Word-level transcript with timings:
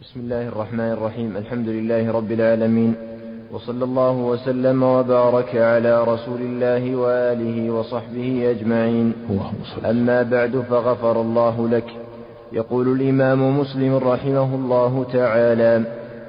بسم 0.00 0.20
الله 0.20 0.48
الرحمن 0.48 0.92
الرحيم 0.92 1.36
الحمد 1.36 1.68
لله 1.68 2.12
رب 2.12 2.32
العالمين 2.32 2.94
وصلى 3.52 3.84
الله 3.84 4.10
وسلم 4.16 4.82
وبارك 4.82 5.56
على 5.56 6.04
رسول 6.04 6.40
الله 6.40 6.96
وآله 6.96 7.70
وصحبه 7.70 8.50
أجمعين 8.50 9.12
أما 9.90 10.22
بعد 10.22 10.64
فغفر 10.70 11.20
الله 11.20 11.68
لك 11.68 11.84
يقول 12.52 12.88
الإمام 13.00 13.60
مسلم 13.60 13.94
رحمه 13.96 14.54
الله 14.54 15.06
تعالى 15.12 15.84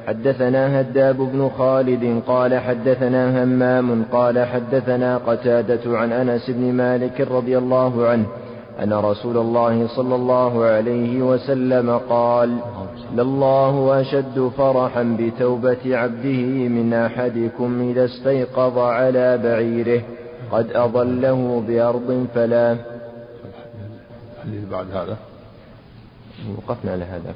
حدثنا 0.07 0.81
هداب 0.81 1.17
بن 1.17 1.49
خالد 1.57 2.21
قال 2.27 2.59
حدثنا 2.59 3.43
همام 3.43 4.03
قال 4.11 4.45
حدثنا 4.45 5.17
قتادة 5.17 5.97
عن 5.97 6.11
أنس 6.11 6.49
بن 6.49 6.73
مالك 6.73 7.21
رضي 7.21 7.57
الله 7.57 8.07
عنه 8.07 8.25
أن 8.79 8.93
رسول 8.93 9.37
الله 9.37 9.87
صلى 9.87 10.15
الله 10.15 10.63
عليه 10.65 11.21
وسلم 11.21 11.97
قال 12.09 12.57
لله 13.13 14.01
أشد 14.01 14.51
فرحا 14.57 15.17
بتوبة 15.19 15.97
عبده 15.97 16.67
من 16.67 16.93
أحدكم 16.93 17.89
إذا 17.89 18.05
استيقظ 18.05 18.77
على 18.77 19.37
بعيره. 19.37 20.01
قد 20.51 20.71
أضله 20.71 21.63
بأرض 21.67 22.27
فلا 22.35 22.77
الحديث 24.43 24.69
بعد 24.71 24.91
هذا. 24.91 25.17
وقفنا 26.57 26.91
على 26.91 27.05
هذا؟ 27.05 27.33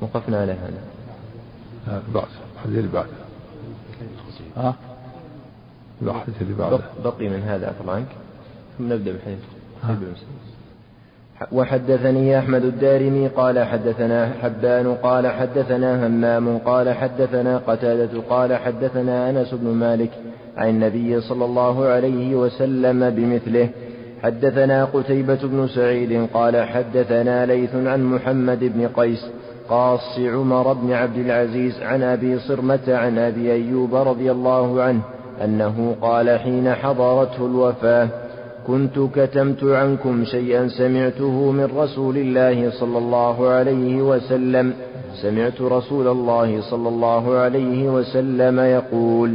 وقفنا 0.00 0.40
على 0.40 0.52
هذا. 0.52 0.82
بعد. 2.14 2.28
الحديث 2.56 2.78
اللي 2.78 2.90
بعده. 2.92 3.08
ها؟ 4.56 4.74
الحديث 6.02 6.42
اللي 6.42 6.54
بعده. 6.54 6.80
بقي 7.04 7.28
من 7.28 7.42
هذا 7.42 7.74
عنك 7.88 8.06
ثم 8.78 8.92
نبدأ 8.92 9.12
بالحديث 9.12 9.38
وحدثني 11.52 12.38
أحمد 12.38 12.64
الدارمي 12.64 13.28
قال 13.28 13.64
حدثنا 13.64 14.32
حبان 14.42 14.94
قال 14.94 15.26
حدثنا 15.26 16.06
همام 16.06 16.58
قال 16.58 16.92
حدثنا 16.94 17.58
قتادة 17.58 18.20
قال 18.30 18.56
حدثنا 18.56 19.30
أنس 19.30 19.54
بن 19.54 19.68
مالك 19.68 20.10
عن 20.56 20.68
النبي 20.68 21.20
صلى 21.20 21.44
الله 21.44 21.86
عليه 21.86 22.34
وسلم 22.34 23.10
بمثله. 23.10 23.68
حدثنا 24.22 24.84
قتيبة 24.84 25.38
بن 25.42 25.68
سعيد 25.68 26.26
قال 26.34 26.64
حدثنا 26.64 27.46
ليث 27.46 27.74
عن 27.74 28.04
محمد 28.04 28.58
بن 28.64 28.88
قيس 28.88 29.26
قاص 29.68 30.18
عمر 30.18 30.72
بن 30.72 30.92
عبد 30.92 31.16
العزيز 31.16 31.82
عن 31.82 32.02
أبي 32.02 32.38
صرمة 32.38 32.80
عن 32.88 33.18
أبي 33.18 33.52
أيوب 33.52 33.94
رضي 33.94 34.30
الله 34.30 34.82
عنه 34.82 35.00
أنه 35.44 35.96
قال 36.00 36.38
حين 36.38 36.74
حضرته 36.74 37.46
الوفاة 37.46 38.08
كنت 38.70 38.98
كتمت 39.14 39.64
عنكم 39.64 40.24
شيئا 40.24 40.68
سمعته 40.68 41.50
من 41.50 41.68
رسول 41.76 42.16
الله 42.16 42.70
صلى 42.70 42.98
الله 42.98 43.48
عليه 43.48 44.02
وسلم. 44.02 44.72
سمعت 45.22 45.62
رسول 45.62 46.08
الله 46.08 46.60
صلى 46.60 46.88
الله 46.88 47.36
عليه 47.36 47.90
وسلم 47.90 48.60
يقول 48.60 49.34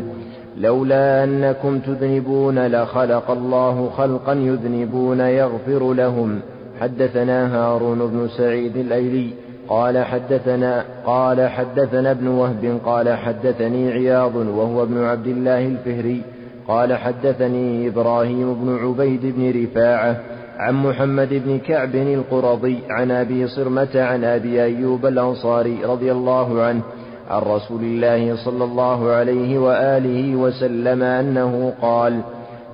لولا 0.58 1.24
أنكم 1.24 1.80
تذنبون 1.80 2.68
لخلق 2.68 3.32
الله 3.32 3.90
خلقا 3.98 4.34
يذنبون 4.34 5.20
يغفر 5.20 5.94
لهم. 5.94 6.40
حدثنا 6.80 7.56
هارون 7.56 8.00
بن 8.00 8.28
سعيد 8.38 8.78
الأيلي 8.78 9.30
قال 9.70 10.06
حدثنا 10.06 10.86
قال 11.06 11.50
حدثنا 11.50 12.12
ابن 12.12 12.28
وهب 12.28 12.80
قال 12.86 13.18
حدثني 13.18 13.92
عياض 13.92 14.36
وهو 14.36 14.84
ابن 14.84 15.04
عبد 15.04 15.28
الله 15.28 15.66
الفهري 15.66 16.22
قال 16.68 16.94
حدثني 16.94 17.88
إبراهيم 17.88 18.54
بن 18.54 18.78
عبيد 18.84 19.22
بن 19.36 19.64
رفاعة 19.64 20.22
عن 20.58 20.74
محمد 20.74 21.30
بن 21.46 21.60
كعب 21.60 21.96
القرظي 21.96 22.78
عن 22.90 23.12
أبي 23.12 23.48
صرمة 23.48 23.90
عن 23.96 24.24
أبي 24.24 24.64
أيوب 24.64 25.06
الأنصاري 25.06 25.78
رضي 25.86 26.12
الله 26.12 26.62
عنه 26.62 26.82
عن 27.30 27.42
رسول 27.42 27.84
الله 27.84 28.36
صلى 28.46 28.64
الله 28.64 29.12
عليه 29.12 29.58
وآله 29.60 30.36
وسلم 30.36 31.04
أنه 31.04 31.74
قال 31.82 32.22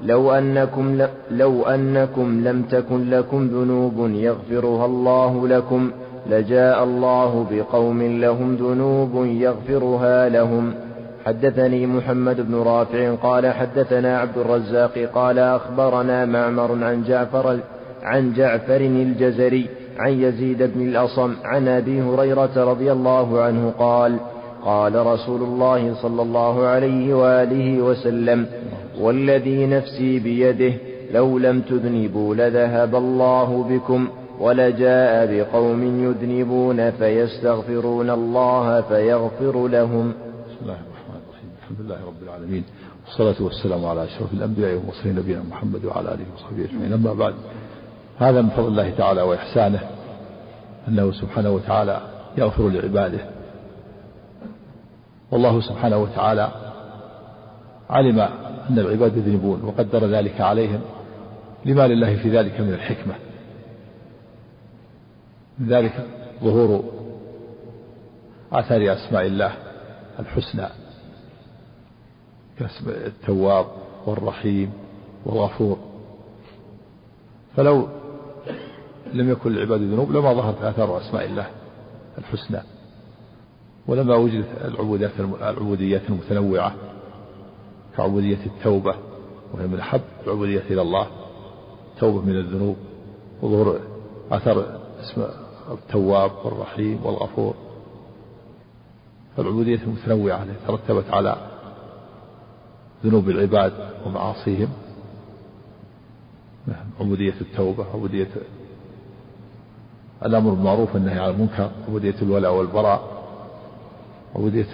لو 0.01 0.31
أنكم, 0.31 1.01
لو 1.31 1.63
أنكم 1.63 2.41
لم 2.43 2.61
تكن 2.61 3.09
لكم 3.09 3.47
ذنوب 3.47 4.09
يغفرها 4.13 4.85
الله 4.85 5.47
لكم 5.47 5.91
لجاء 6.29 6.83
الله 6.83 7.45
بقوم 7.51 8.01
لهم 8.01 8.55
ذنوب 8.55 9.25
يغفرها 9.25 10.29
لهم 10.29 10.73
حدثني 11.25 11.85
محمد 11.85 12.41
بن 12.41 12.55
رافع 12.55 13.15
قال 13.15 13.53
حدثنا 13.53 14.19
عبد 14.19 14.37
الرزاق 14.37 15.09
قال 15.13 15.39
أخبرنا 15.39 16.25
معمر 16.25 16.83
عن 16.83 17.03
جعفر 17.03 17.59
عن 18.03 18.33
جعفر 18.33 18.81
الجزري 18.81 19.69
عن 19.97 20.11
يزيد 20.11 20.63
بن 20.63 20.87
الأصم 20.87 21.33
عن 21.43 21.67
أبي 21.67 22.01
هريرة 22.01 22.71
رضي 22.71 22.91
الله 22.91 23.41
عنه 23.41 23.73
قال 23.79 24.17
قال 24.65 25.05
رسول 25.05 25.41
الله 25.41 25.93
صلى 26.01 26.21
الله 26.21 26.65
عليه 26.65 27.13
وآله 27.13 27.81
وسلم 27.81 28.45
والذي 28.99 29.65
نفسي 29.65 30.19
بيده 30.19 30.73
لو 31.11 31.37
لم 31.37 31.61
تذنبوا 31.61 32.35
لذهب 32.35 32.95
الله 32.95 33.63
بكم 33.69 34.07
ولجاء 34.39 35.27
بقوم 35.33 36.03
يذنبون 36.03 36.91
فيستغفرون 36.91 38.09
الله 38.09 38.81
فيغفر 38.81 39.67
لهم. 39.67 40.13
بسم 40.47 40.57
الله. 40.61 40.90
الحمد 41.71 41.85
لله 41.85 42.05
رب 42.07 42.23
العالمين 42.23 42.63
والصلاة 43.05 43.43
والسلام 43.43 43.85
على 43.85 44.03
أشرف 44.03 44.33
الأنبياء 44.33 44.75
والمرسلين 44.75 45.15
نبينا 45.15 45.43
محمد 45.43 45.85
وعلى 45.85 46.13
آله 46.13 46.25
وصحبه 46.35 46.65
أجمعين. 46.65 46.93
أما 46.93 47.13
بعد 47.13 47.33
هذا 48.19 48.41
من 48.41 48.49
فضل 48.49 48.67
الله 48.67 48.89
تعالى 48.89 49.21
وإحسانه 49.21 49.89
أنه 50.87 51.11
سبحانه 51.11 51.49
وتعالى 51.49 52.01
يغفر 52.37 52.69
لعباده. 52.69 53.19
والله 55.31 55.61
سبحانه 55.61 55.97
وتعالى 55.97 56.51
علم 57.89 58.19
أن 58.69 58.79
العباد 58.79 59.17
يذنبون 59.17 59.63
وقدر 59.63 60.05
ذلك 60.05 60.41
عليهم 60.41 60.81
لما 61.65 61.87
لله 61.87 62.15
في 62.15 62.37
ذلك 62.37 62.61
من 62.61 62.73
الحكمة. 62.73 63.13
من 65.59 65.67
ذلك 65.67 66.07
ظهور 66.43 66.83
آثار 68.51 68.93
أسماء 68.93 69.25
الله 69.25 69.51
الحسنى. 70.19 70.80
كاسم 72.61 72.89
التواب 72.89 73.65
والرحيم 74.05 74.73
والغفور. 75.25 75.77
فلو 77.55 77.87
لم 79.13 79.29
يكن 79.29 79.51
العباد 79.51 79.81
ذنوب 79.81 80.11
لما 80.11 80.33
ظهرت 80.33 80.61
آثار 80.61 80.97
أسماء 80.97 81.25
الله 81.25 81.47
الحسنى 82.17 82.59
ولما 83.87 84.15
وجدت 84.15 84.47
العبوديات 84.65 85.11
العبوديات 85.19 86.01
المتنوعة 86.09 86.75
كعبودية 87.97 88.45
التوبة 88.45 88.95
وهي 89.53 89.67
من 89.67 89.79
أحب 89.79 90.01
العبودية 90.25 90.63
إلى 90.69 90.81
الله 90.81 91.07
توبة 91.99 92.21
من 92.21 92.35
الذنوب 92.35 92.75
وظهور 93.41 93.79
آثار 94.31 94.79
اسم 94.99 95.25
التواب 95.71 96.31
والرحيم 96.43 97.05
والغفور. 97.05 97.53
فالعبودية 99.37 99.79
المتنوعة 99.83 100.43
التي 100.43 100.67
ترتبت 100.67 101.09
على 101.09 101.50
ذنوب 103.05 103.29
العباد 103.29 103.73
ومعاصيهم. 104.05 104.69
عبودية 106.99 107.33
التوبة 107.41 107.85
عبودية 107.93 108.27
الأمر 110.25 110.53
بالمعروف 110.53 110.95
والنهي 110.95 111.19
عن 111.19 111.29
المنكر 111.29 111.71
عبودية 111.87 112.15
الولاء 112.21 112.53
والبراء 112.53 113.23
عبودية 114.35 114.67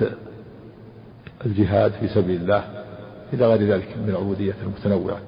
الجهاد 1.45 1.91
في 1.91 2.07
سبيل 2.07 2.41
الله 2.41 2.83
إلى 3.33 3.45
غير 3.45 3.73
ذلك 3.73 3.97
من 3.97 4.09
العبودية 4.09 4.55
المتنوعة. 4.63 5.19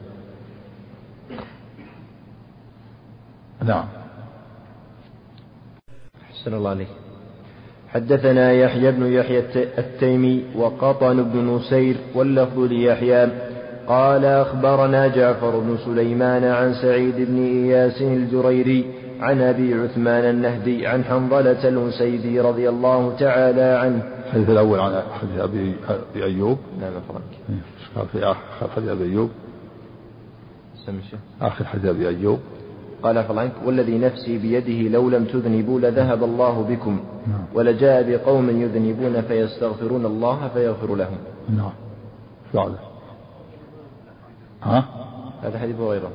نعم. 3.63 3.87
أحسن 6.31 6.53
الله 6.53 6.69
عليك. 6.69 7.08
حدثنا 7.93 8.51
يحيى 8.51 8.91
بن 8.91 9.05
يحيى 9.05 9.43
التيمي 9.77 10.43
وقطن 10.55 11.23
بن 11.23 11.55
نسير 11.55 11.95
واللفظ 12.15 12.59
ليحيى. 12.59 13.27
قال 13.87 14.25
أخبرنا 14.25 15.07
جعفر 15.07 15.59
بن 15.59 15.77
سليمان 15.85 16.43
عن 16.43 16.73
سعيد 16.73 17.15
بن 17.17 17.37
إياس 17.45 18.01
الجريري 18.01 18.85
عن 19.19 19.41
أبي 19.41 19.73
عثمان 19.73 20.23
النهدي 20.23 20.87
عن 20.87 21.03
حنظلة 21.03 21.69
الأسيدي 21.69 22.39
رضي 22.39 22.69
الله 22.69 23.15
تعالى 23.19 23.61
عنه. 23.61 24.03
الحديث 24.25 24.49
الأول 24.49 24.79
عن 24.79 25.01
حديث 25.21 25.39
أبي 25.39 26.23
أيوب. 26.23 26.57
نعم 26.81 26.91
أفرك 26.93 27.21
قال 27.95 28.07
في 28.07 28.25
آخر 28.25 28.69
حديث 28.75 28.89
أبي 28.89 29.03
أيوب. 29.03 29.29
آخر 31.41 31.65
حديث 31.65 31.85
أبي 31.85 32.07
أيوب. 32.07 32.39
قال 33.03 33.17
عفوا 33.17 33.41
عنك 33.41 33.51
والذي 33.65 33.97
نفسي 33.97 34.37
بيده 34.37 34.89
لو 34.89 35.09
لم 35.09 35.25
تذنبوا 35.25 35.79
لذهب 35.79 36.23
الله 36.23 36.61
بكم 36.69 36.99
نعم. 37.27 37.45
ولجاء 37.53 38.11
بقوم 38.11 38.49
يذنبون 38.49 39.21
فيستغفرون 39.21 40.05
الله 40.05 40.47
فيغفر 40.47 40.95
لهم. 40.95 41.17
نعم. 41.49 41.71
فعلا. 42.53 42.75
ها؟ 44.63 44.85
هذا 45.43 45.59
حديث 45.59 45.79
هريرة. 45.79 46.11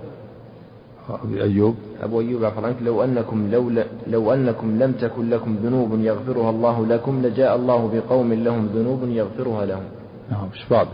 أبي 1.11 1.43
أيوب. 1.43 1.75
أبو 2.03 2.21
أيوب 2.21 2.45
عفوا 2.45 2.67
عنك 2.67 2.77
لو 2.83 3.05
أنكم 3.05 3.51
لو, 3.51 3.71
لو 4.07 4.33
أنكم 4.33 4.83
لم 4.83 4.93
تكن 4.93 5.31
لكم 5.31 5.57
ذنوب 5.63 6.01
يغفرها 6.01 6.51
الله 6.51 6.87
لكم 6.87 7.23
لجاء 7.23 7.57
الله 7.57 7.91
بقوم 7.95 8.33
لهم 8.33 8.67
ذنوب 8.67 9.09
يغفرها 9.09 9.67
لهم. 9.67 9.85
نعم 10.31 10.49
مش 10.53 10.67
بعد. 10.71 10.87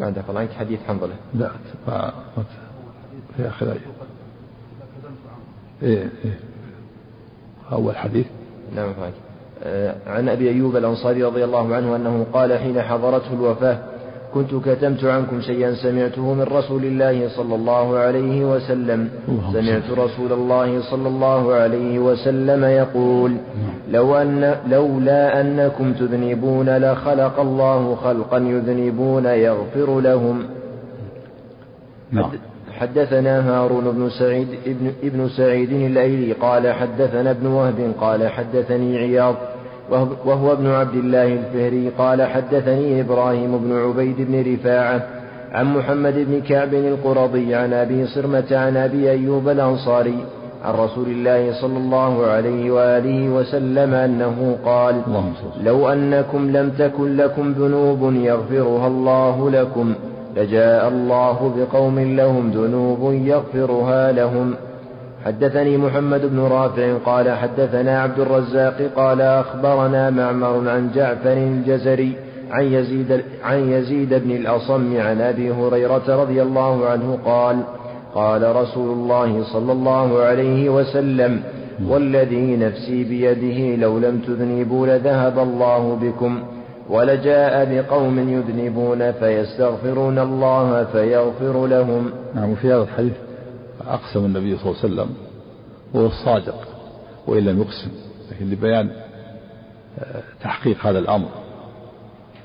بعد 0.00 0.18
عفوا 0.18 0.40
عنك 0.40 0.52
حديث 0.52 0.80
حنظلة. 0.88 1.14
لا 1.34 1.50
في 3.36 3.48
آخر 3.48 3.72
آية 3.72 3.89
إيه 5.82 6.08
إيه. 6.24 6.38
أول 7.72 7.96
حديث. 7.96 8.26
نعم 8.76 8.88
عنك 8.88 9.14
آه، 9.64 9.94
عن 10.06 10.28
أبي 10.28 10.50
أيوب 10.50 10.76
الأنصاري 10.76 11.24
رضي 11.24 11.44
الله 11.44 11.74
عنه 11.74 11.96
أنه 11.96 12.26
قال 12.32 12.58
حين 12.58 12.82
حضرته 12.82 13.32
الوفاة 13.32 13.78
كنت 14.34 14.54
كتمت 14.54 15.04
عنكم 15.04 15.40
شيئا 15.40 15.74
سمعته 15.74 16.34
من 16.34 16.42
رسول 16.42 16.84
الله 16.84 17.28
صلى 17.28 17.54
الله 17.54 17.98
عليه 17.98 18.44
وسلم. 18.44 19.08
سمعت 19.52 19.90
رسول 19.90 20.32
الله 20.32 20.82
صلى 20.90 21.08
الله 21.08 21.54
عليه 21.54 21.98
وسلم 21.98 22.64
يقول 22.64 23.36
لو 23.90 24.16
أن 24.16 24.56
لولا 24.66 25.40
أنكم 25.40 25.92
تذنبون 25.92 26.68
لخلق 26.78 27.40
الله 27.40 27.94
خلقا 27.94 28.38
يذنبون 28.38 29.24
يغفر 29.26 30.00
لهم. 30.00 30.44
نعم. 32.10 32.30
حدثنا 32.80 33.50
هارون 33.50 33.84
بن 33.84 34.10
سعيد 34.10 34.48
ابن, 34.66 34.92
ابن 35.02 35.28
سعيد 35.28 35.72
الأيلي 35.72 36.32
قال 36.32 36.72
حدثنا 36.72 37.30
ابن 37.30 37.46
وهب 37.46 37.92
قال 38.00 38.28
حدثني 38.28 38.98
عياض 38.98 39.34
وهو 40.24 40.52
ابن 40.52 40.66
عبد 40.66 40.94
الله 40.94 41.24
الفهري 41.32 41.88
قال 41.98 42.22
حدثني 42.22 43.00
إبراهيم 43.00 43.58
بن 43.58 43.78
عبيد 43.78 44.16
بن 44.18 44.52
رفاعة 44.54 45.06
عن 45.52 45.74
محمد 45.76 46.14
بن 46.14 46.40
كعب 46.40 46.74
القرظي 46.74 47.54
عن 47.54 47.72
أبي 47.72 48.06
صرمة 48.06 48.46
عن 48.56 48.76
أبي 48.76 49.10
أيوب 49.10 49.48
الأنصاري 49.48 50.24
عن 50.64 50.74
رسول 50.74 51.08
الله 51.08 51.52
صلى 51.60 51.78
الله 51.78 52.26
عليه 52.26 52.70
وآله 52.70 53.28
وسلم 53.28 53.94
أنه 53.94 54.56
قال 54.64 55.02
لو 55.64 55.88
أنكم 55.88 56.50
لم 56.50 56.70
تكن 56.70 57.16
لكم 57.16 57.52
ذنوب 57.52 58.14
يغفرها 58.14 58.86
الله 58.86 59.50
لكم 59.50 59.94
لجاء 60.36 60.88
الله 60.88 61.54
بقوم 61.56 61.98
لهم 61.98 62.50
ذنوب 62.50 63.12
يغفرها 63.12 64.12
لهم. 64.12 64.54
حدثني 65.24 65.76
محمد 65.76 66.20
بن 66.26 66.40
رافع 66.40 66.98
قال 67.06 67.30
حدثنا 67.30 68.02
عبد 68.02 68.18
الرزاق 68.18 68.90
قال 68.96 69.20
أخبرنا 69.20 70.10
معمر 70.10 70.70
عن 70.70 70.90
جعفر 70.94 71.32
الجزري 71.32 72.12
عن 72.50 72.64
يزيد, 72.64 73.24
عن 73.44 73.72
يزيد 73.72 74.14
بن 74.14 74.30
الأصم 74.30 75.00
عن 75.00 75.20
أبي 75.20 75.50
هريرة 75.50 76.22
رضي 76.22 76.42
الله 76.42 76.86
عنه 76.86 77.18
قال 77.24 77.56
قال 78.14 78.56
رسول 78.56 78.92
الله 78.92 79.44
صلى 79.52 79.72
الله 79.72 80.18
عليه 80.18 80.68
وسلم 80.70 81.42
والذي 81.88 82.56
نفسي 82.56 83.04
بيده 83.04 83.76
لو 83.76 83.98
لم 83.98 84.18
تذنبوا 84.18 84.86
لذهب 84.86 85.38
الله 85.38 85.98
بكم. 86.02 86.42
ولجاء 86.90 87.74
بقوم 87.74 88.18
يذنبون 88.18 89.12
فيستغفرون 89.12 90.18
الله 90.18 90.84
فيغفر 90.84 91.66
لهم. 91.66 92.10
نعم 92.34 92.54
في 92.54 92.68
هذا 92.68 92.82
الحديث 92.82 93.12
أقسم 93.86 94.24
النبي 94.24 94.56
صلى 94.56 94.66
الله 94.66 94.82
عليه 94.82 94.94
وسلم 94.94 95.14
وهو 95.94 96.06
الصادق 96.06 96.68
وإن 97.26 97.44
لم 97.44 97.60
يقسم 97.60 97.90
لكن 98.30 98.50
لبيان 98.50 98.90
آه، 99.98 100.22
تحقيق 100.42 100.86
هذا 100.86 100.98
الأمر. 100.98 101.28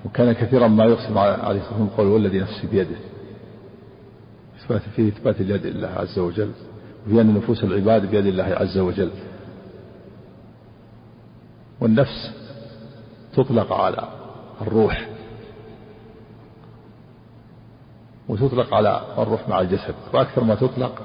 وكان 0.05 0.31
كثيرا 0.31 0.67
ما 0.67 0.85
يقسم 0.85 1.17
عليه 1.17 1.35
الصلاة 1.35 1.59
والسلام 1.59 1.87
قول 1.97 2.07
والذي 2.07 2.39
نفسي 2.39 2.67
بيده. 2.67 2.95
إثبات 4.59 4.81
فيه 4.95 5.09
إثبات 5.09 5.41
اليد 5.41 5.65
لله 5.65 5.87
عز 5.87 6.19
وجل 6.19 6.51
وفي 7.07 7.21
أن 7.21 7.33
نفوس 7.33 7.63
العباد 7.63 8.11
بيد 8.11 8.25
الله 8.25 8.43
عز 8.43 8.77
وجل. 8.77 9.09
والنفس 11.81 12.31
تطلق 13.35 13.73
على 13.73 14.24
الروح. 14.61 15.09
وتطلق 18.29 18.73
على 18.73 19.01
الروح 19.17 19.49
مع 19.49 19.59
الجسد. 19.59 19.95
وأكثر 20.13 20.43
ما 20.43 20.55
تطلق 20.55 21.01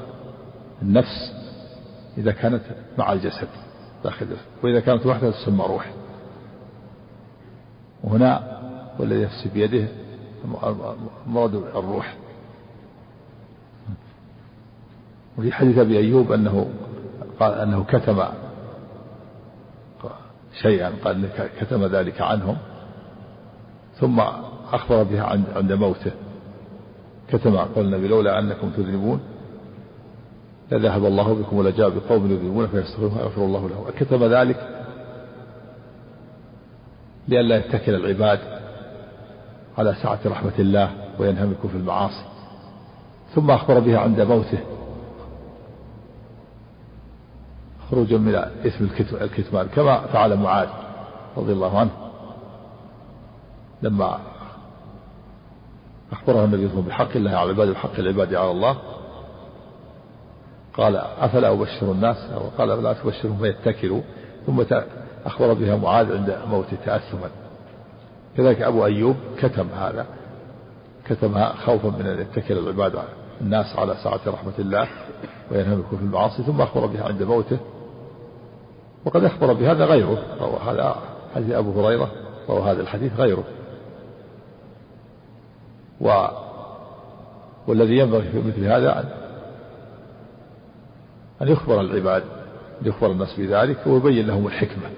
النفس 0.83 1.33
إذا 2.19 2.33
كانت 2.33 2.63
مع 2.99 3.13
الجسد 3.13 3.49
داخل 4.05 4.27
وإذا 4.63 4.81
كانت 4.81 5.07
وحدها 5.07 5.31
تسمى 5.31 5.65
روح. 5.65 5.93
وهنا 8.05 8.61
والذي 8.99 9.25
نفسي 9.25 9.49
بيده 9.49 9.89
مراد 11.27 11.55
الروح. 11.55 12.17
وفي 15.39 15.53
حديث 15.53 15.79
أبي 15.79 15.99
أيوب 15.99 16.33
أنه 16.33 16.71
قال 17.41 17.53
أنه 17.53 17.85
كتم 17.85 18.23
شيئا 20.63 20.93
قال 21.05 21.29
كتم 21.61 21.85
ذلك 21.85 22.21
عنهم. 22.21 22.57
ثم 24.01 24.21
أخبر 24.73 25.03
بها 25.03 25.23
عند 25.57 25.73
موته. 25.73 26.13
كتم 27.29 27.57
قال 27.57 27.85
النبي 27.85 28.09
لولا 28.09 28.39
أنكم 28.39 28.71
تذنبون 28.71 29.21
لذهب 30.73 31.05
الله 31.05 31.35
بكم 31.35 31.57
ولجاء 31.57 31.89
بقوم 31.89 32.31
يذنبون 32.31 32.67
فيستغفرون 32.67 33.19
يغفر 33.19 33.45
الله 33.45 33.69
له 33.69 33.85
كتب 33.99 34.23
ذلك 34.23 34.85
لئلا 37.29 37.57
يتكل 37.57 37.95
العباد 37.95 38.39
على 39.79 39.95
سعة 40.03 40.19
رحمة 40.27 40.53
الله 40.59 40.91
وينهمكوا 41.19 41.71
في 41.71 41.77
المعاصي. 41.77 42.25
ثم 43.35 43.51
أخبر 43.51 43.79
بها 43.79 43.99
عند 43.99 44.21
موته. 44.21 44.59
خروجا 47.91 48.19
من 48.19 48.35
اسم 48.35 48.89
الكتمان 49.21 49.67
كما 49.67 50.01
فعل 50.01 50.37
معاذ 50.37 50.69
رضي 51.37 51.53
الله 51.53 51.79
عنه. 51.79 51.91
لما 53.83 54.19
أخبره 56.13 56.45
النبي 56.45 56.69
صلى 56.69 56.81
الله 56.81 56.83
عليه 56.83 56.83
وسلم 56.83 56.89
بحق 56.89 57.17
الله 57.17 57.31
على 57.31 57.51
العباد 57.51 57.69
وحق 57.69 57.99
العباد 57.99 58.35
على 58.35 58.51
الله. 58.51 58.77
قال 60.75 60.97
أفلا 60.97 61.53
أبشر 61.53 61.93
الناس؟ 61.93 62.17
أو 62.17 62.41
قال 62.59 62.83
لا 62.83 62.93
تبشرهم 62.93 63.39
فيتكلوا. 63.39 64.01
ثم 64.47 64.65
أخبر 65.27 65.53
بها 65.53 65.77
معاذ 65.77 66.17
عند 66.17 66.39
موته 66.51 66.77
تأثما 66.85 67.31
كذلك 68.37 68.63
أبو 68.63 68.85
أيوب 68.85 69.17
كتم 69.39 69.67
هذا. 69.69 70.07
كتمها 71.07 71.53
خوفا 71.53 71.89
من 71.89 72.07
أن 72.07 72.21
يتكل 72.21 72.59
العباد 72.59 72.93
الناس 73.41 73.77
على 73.79 73.97
سعة 74.05 74.21
رحمة 74.27 74.53
الله 74.59 74.89
وينهمكم 75.51 75.97
في 75.97 76.03
المعاصي. 76.03 76.43
ثم 76.43 76.61
أخبر 76.61 76.87
بها 76.87 77.05
عند 77.05 77.23
موته. 77.23 77.59
وقد 79.05 79.25
أخبر 79.25 79.53
بهذا 79.53 79.85
غيره. 79.85 80.19
روى 80.41 80.59
هذا 80.67 80.97
حديث 81.35 81.55
أبو 81.55 81.81
هريرة 81.81 82.11
روى 82.49 82.61
هذا 82.61 82.81
الحديث 82.81 83.13
غيره. 83.17 83.45
و 86.01 86.27
والذي 87.67 87.99
ينبغي 87.99 88.31
في 88.31 88.39
مثل 88.39 88.65
هذا 88.65 89.01
أن 91.43 91.49
يخبر 91.49 91.81
العباد 91.81 92.23
يخبر 92.83 93.11
الناس 93.11 93.35
بذلك 93.39 93.87
ويبين 93.87 94.27
لهم 94.27 94.47
الحكمة. 94.47 94.91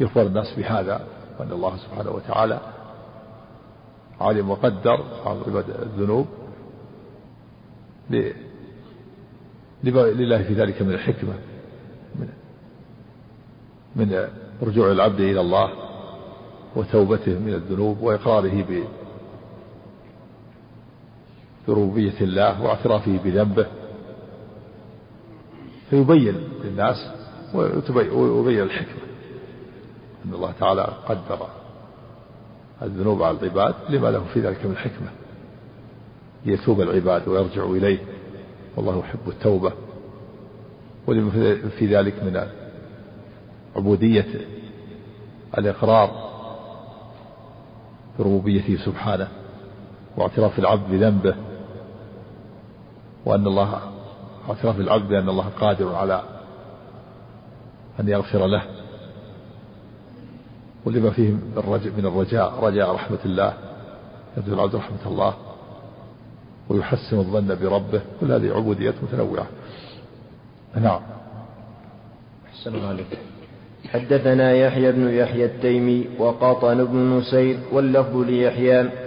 يخبر 0.00 0.22
الناس 0.22 0.54
بهذا 0.56 1.00
وأن 1.38 1.52
الله 1.52 1.76
سبحانه 1.76 2.10
وتعالى 2.10 2.60
علم 4.20 4.50
وقدر 4.50 5.04
عباد 5.26 5.64
الذنوب 5.70 6.26
لله 9.94 10.42
في 10.42 10.54
ذلك 10.54 10.82
من 10.82 10.92
الحكمة 10.92 11.34
من, 12.14 12.28
من 13.96 14.28
رجوع 14.62 14.92
العبد 14.92 15.20
إلى 15.20 15.40
الله 15.40 15.70
وتوبته 16.76 17.38
من 17.38 17.54
الذنوب 17.54 18.00
وإقراره 18.00 18.62
بربوبية 21.68 22.20
الله 22.20 22.62
واعترافه 22.62 23.18
بذنبه. 23.24 23.66
فيبين 25.90 26.34
للناس 26.64 27.10
ويبين 27.54 28.62
الحكمة. 28.62 29.02
أن 30.24 30.34
الله 30.34 30.52
تعالى 30.60 30.92
قدر 31.08 31.46
الذنوب 32.82 33.22
على 33.22 33.36
العباد 33.42 33.74
لما 33.88 34.10
له 34.10 34.24
في 34.34 34.40
ذلك 34.40 34.66
من 34.66 34.76
حكمة. 34.76 35.08
ليتوب 36.44 36.80
العباد 36.80 37.28
ويرجعوا 37.28 37.76
إليه. 37.76 37.98
والله 38.76 38.98
يحب 38.98 39.28
التوبة. 39.28 39.72
ولما 41.06 41.30
في 41.78 41.96
ذلك 41.96 42.22
من 42.22 42.46
عبودية 43.76 44.26
الإقرار 45.58 46.26
بربوبيته 48.18 48.84
سبحانه 48.84 49.28
واعتراف 50.16 50.58
العبد 50.58 50.90
بذنبه 50.90 51.34
وأن 53.26 53.46
الله 53.46 53.80
اعتراف 54.48 54.80
العبد 54.80 55.08
بأن 55.08 55.28
الله 55.28 55.44
قادر 55.60 55.94
على 55.94 56.22
أن 58.00 58.08
يغفر 58.08 58.46
له. 58.46 58.62
ولما 60.84 61.10
فيه 61.10 61.30
من 61.96 62.06
الرجاء 62.06 62.64
رجاء 62.64 62.94
رحمة 62.94 63.18
الله. 63.24 63.54
يرجو 64.36 64.54
العبد 64.54 64.76
رحمة 64.76 65.06
الله. 65.06 65.34
ويحسن 66.68 67.18
الظن 67.18 67.54
بربه. 67.62 68.00
كل 68.20 68.32
هذه 68.32 68.52
عبوديات 68.56 68.94
متنوعة 69.02 69.46
نعم. 70.74 71.00
أحسن 72.46 72.74
الله 72.74 73.04
حدثنا 73.92 74.52
يحيى 74.52 74.92
بن 74.92 75.08
يحيى 75.08 75.44
التيمي 75.44 76.06
وقاطن 76.18 76.84
بن 76.84 77.18
نسير 77.18 77.58
واللفظ 77.72 78.16
ليحيى 78.16 79.05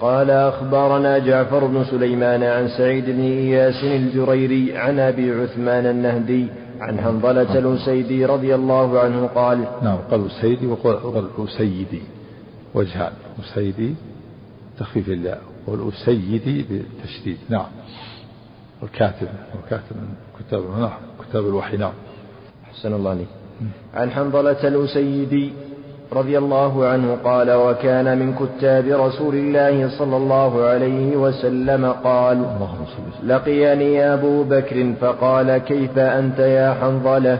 قال 0.00 0.30
أخبرنا 0.30 1.18
جعفر 1.18 1.66
بن 1.66 1.84
سليمان 1.84 2.42
عن 2.42 2.68
سعيد 2.68 3.04
بن 3.04 3.20
إياس 3.20 3.84
الجريري 3.84 4.78
عن 4.78 4.98
أبي 4.98 5.32
عثمان 5.32 5.86
النهدي 5.86 6.46
عن 6.80 7.00
حنظلة 7.00 7.58
الأسيدي 7.58 8.24
رضي 8.24 8.54
الله 8.54 9.00
عنه 9.00 9.26
قال 9.26 9.64
نعم 9.82 9.98
قال 10.10 10.26
أسيدي 10.26 10.66
وقال 10.66 11.28
أسيدي 11.38 12.02
وجهان 12.74 13.12
أسيدي 13.40 13.94
تخفيف 14.78 15.08
الله 15.08 15.38
والأسيدي 15.66 16.62
بالتشديد 16.62 17.38
نعم. 17.48 17.66
الكاتب 18.82 19.28
الكاتب 19.64 19.96
من 19.96 20.14
كتاب 20.40 20.62
نعم 20.78 20.98
كتاب 21.28 21.46
الوحي 21.46 21.76
نعم. 21.76 21.92
أحسن 22.70 22.92
الله 22.92 23.10
عليك. 23.10 23.28
عن 23.94 24.10
حنظلة 24.10 24.68
الأسيدي 24.68 25.52
رضي 26.12 26.38
الله 26.38 26.86
عنه 26.86 27.16
قال 27.24 27.52
وكان 27.52 28.18
من 28.18 28.34
كتاب 28.34 28.86
رسول 28.86 29.34
الله 29.34 29.88
صلى 29.98 30.16
الله 30.16 30.64
عليه 30.64 31.16
وسلم 31.16 31.92
قال 32.04 32.44
لقيني 33.26 34.12
أبو 34.14 34.42
بكر 34.42 34.92
فقال 35.00 35.58
كيف 35.58 35.98
أنت 35.98 36.38
يا 36.38 36.76
حنظلة؟ 36.82 37.38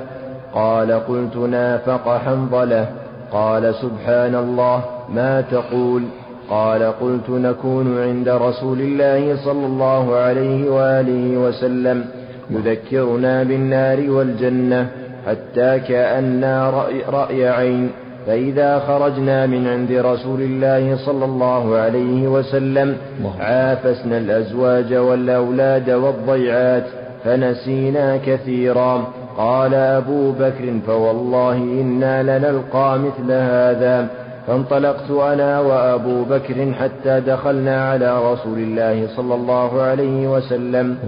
قال 0.54 0.92
قلت 0.92 1.36
نافق 1.36 2.18
حنظلة. 2.18 2.88
قال 3.32 3.74
سبحان 3.74 4.34
الله 4.34 4.84
ما 5.14 5.40
تقول؟ 5.40 6.02
قال 6.50 6.82
قلت 6.82 7.30
نكون 7.30 8.02
عند 8.02 8.28
رسول 8.28 8.80
الله 8.80 9.36
صلى 9.44 9.66
الله 9.66 10.16
عليه 10.16 10.70
وآله 10.70 11.38
وسلم 11.38 12.04
يذكرنا 12.50 13.42
بالنار 13.42 14.10
والجنة 14.10 14.90
حتى 15.26 15.78
كأنا 15.78 16.70
رأي, 16.70 17.02
رأي 17.08 17.48
عين. 17.48 17.90
فإذا 18.28 18.78
خرجنا 18.78 19.46
من 19.46 19.66
عند 19.66 19.92
رسول 19.92 20.40
الله 20.40 20.96
صلى 20.96 21.24
الله 21.24 21.76
عليه 21.76 22.28
وسلم 22.28 22.96
عافسنا 23.40 24.18
الأزواج 24.18 24.94
والأولاد 24.94 25.90
والضيعات 25.90 26.84
فنسينا 27.24 28.16
كثيرا. 28.26 29.04
قال 29.36 29.74
أبو 29.74 30.32
بكر 30.32 30.78
فوالله 30.86 31.56
إنا 31.56 32.22
لنلقى 32.22 32.98
مثل 32.98 33.32
هذا. 33.32 34.06
فانطلقت 34.46 35.10
أنا 35.10 35.60
وأبو 35.60 36.24
بكر 36.24 36.72
حتى 36.80 37.20
دخلنا 37.20 37.90
على 37.90 38.32
رسول 38.32 38.58
الله 38.58 39.08
صلى 39.16 39.34
الله 39.34 39.82
عليه 39.82 40.28
وسلم. 40.28 40.98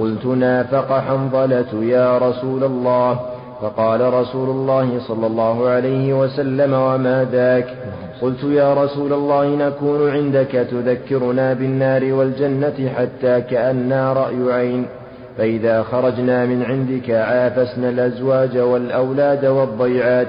قلت 0.00 0.26
نافق 0.26 0.98
حنظلة 0.98 1.84
يا 1.84 2.18
رسول 2.18 2.64
الله. 2.64 3.20
فقال 3.62 4.14
رسول 4.14 4.48
الله 4.48 4.98
صلى 5.08 5.26
الله 5.26 5.68
عليه 5.68 6.20
وسلم 6.20 6.72
وما 6.72 7.26
ذاك؟ 7.32 7.66
قلت 8.22 8.44
يا 8.44 8.74
رسول 8.74 9.12
الله 9.12 9.46
نكون 9.46 10.10
عندك 10.10 10.66
تذكرنا 10.70 11.52
بالنار 11.52 12.12
والجنة 12.12 12.88
حتى 12.96 13.40
كأنا 13.40 14.12
رأي 14.12 14.52
عين 14.52 14.86
فإذا 15.38 15.82
خرجنا 15.82 16.46
من 16.46 16.62
عندك 16.62 17.10
عافسنا 17.10 17.88
الأزواج 17.88 18.58
والأولاد 18.58 19.46
والضيعات 19.46 20.28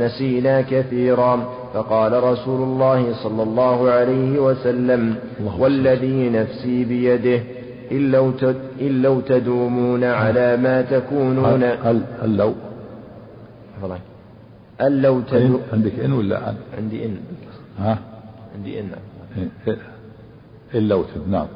نسينا 0.00 0.60
كثيرا. 0.60 1.48
فقال 1.74 2.22
رسول 2.22 2.62
الله 2.62 3.14
صلى 3.22 3.42
الله 3.42 3.90
عليه 3.90 4.38
وسلم 4.38 5.14
والذي 5.58 6.30
نفسي 6.30 6.84
بيده 6.84 7.40
إن 7.92 8.10
لو, 8.10 8.32
إن 8.80 9.02
لو 9.02 9.20
تدومون 9.20 10.04
على 10.04 10.56
ما 10.56 10.82
تكونون. 10.82 11.62
هل, 11.62 12.00
هل 12.22 12.36
لو 12.36 12.52
فضل 13.82 13.98
أن 14.80 15.02
لو 15.02 15.20
تدو 15.20 15.60
عندك 15.72 15.98
إن 15.98 16.12
ولا 16.12 16.50
أن؟ 16.50 16.56
عندي 16.78 17.06
إن. 17.06 17.16
ها؟ 17.78 17.98
عندي 18.56 18.80
إن. 18.80 18.90
إن 20.74 20.88
لو 20.88 21.02
تد 21.02 21.28
نعم. 21.30 21.46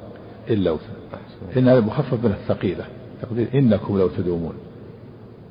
إن 0.51 0.65
لو 0.65 0.77
تد 0.77 1.59
إن 1.59 1.69
هذا 1.69 1.81
مخفف 1.81 2.25
من 2.25 2.31
الثقيلة. 2.31 2.85
تقدير 3.23 3.49
إنكم 3.55 3.99
لو 3.99 4.09
تدومون. 4.09 4.55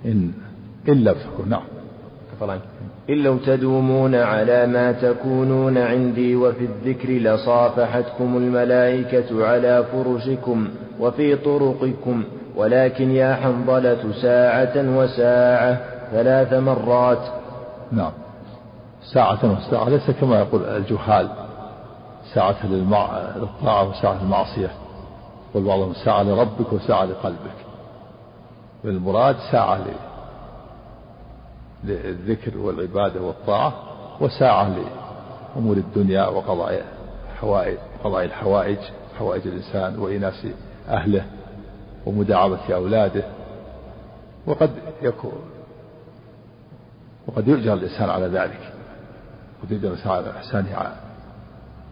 إن 0.06 0.32
إن 0.90 1.04
لو 1.04 1.14
تكون 1.14 1.50
نعم. 1.50 1.64
فضل 2.40 2.60
إن 3.10 3.24
لو 3.24 3.38
تدومون 3.38 4.16
على 4.16 4.68
ما 4.68 4.92
تكونون 4.92 5.78
عندي 5.78 6.36
وفي 6.36 6.66
الذكر 6.66 7.10
لصافحتكم 7.10 8.38
الملائكة 8.38 9.46
على 9.46 9.86
فرشكم 9.92 10.68
وفي 11.00 11.36
طرقكم 11.36 12.24
ولكن 12.56 13.12
يا 13.12 13.36
حنظلة 13.36 14.12
ساعة 14.22 14.98
وساعة. 14.98 15.91
ثلاث 16.12 16.54
مرات. 16.54 17.22
نعم. 17.92 18.12
ساعة 19.14 19.40
وساعة 19.44 19.90
ليس 19.90 20.12
كما 20.12 20.40
يقول 20.40 20.64
الجهال. 20.64 21.30
ساعة 22.34 22.66
للطاعة 22.66 23.90
وساعة 23.90 24.24
للمعصية. 24.24 24.72
بعضهم 25.56 25.94
ساعة 25.94 26.24
لربك 26.24 26.74
وساعة 26.74 27.06
لقلبك. 27.06 27.56
بالمراد 28.84 29.36
ساعة 29.52 29.80
للذكر 31.84 32.58
والعبادة 32.58 33.22
والطاعة 33.22 33.74
وساعة 34.22 34.70
لأمور 35.56 35.78
الدنيا 35.78 36.28
وقضاء 36.28 36.86
حوائج 37.40 37.78
قضاء 38.04 38.26
الحوائج 38.26 38.78
حوائج 39.20 39.48
الإنسان 39.48 40.00
وإناس 40.00 40.48
أهله 40.90 41.26
ومداعبة 42.06 42.76
أولاده. 42.76 43.24
وقد 44.48 44.72
يكون 45.02 45.51
وقد 47.28 47.48
يؤجر 47.48 47.74
الإنسان 47.74 48.10
على 48.10 48.26
ذلك 48.26 48.74
قد 49.64 49.72
يؤجر 49.72 49.88
الإنسان 49.88 50.12
على 50.12 50.32
إحسانه 50.32 50.96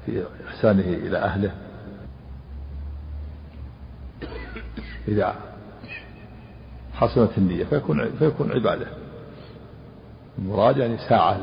في 0.05 0.23
إحسانه 0.47 0.83
إلى 0.83 1.17
أهله. 1.17 1.51
إذا 5.07 5.35
حصلت 6.93 7.37
النية 7.37 7.63
فيكون 7.63 8.11
فيكون 8.19 8.51
عبادة. 8.51 8.87
المراد 10.39 10.77
يعني 10.77 10.97
ساعة 10.97 11.39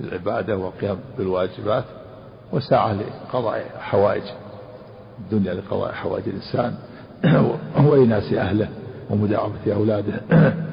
للعبادة 0.00 0.56
والقيام 0.56 0.98
بالواجبات 1.18 1.84
وساعة 2.52 2.92
لقضاء 2.92 3.64
حوائج. 3.78 4.22
الدنيا 5.18 5.54
لقضاء 5.54 5.92
حوائج 5.92 6.28
الإنسان. 6.28 6.78
وإناس 7.88 8.32
أهله 8.32 8.68
ومداعبة 9.10 9.74
أولاده. 9.74 10.20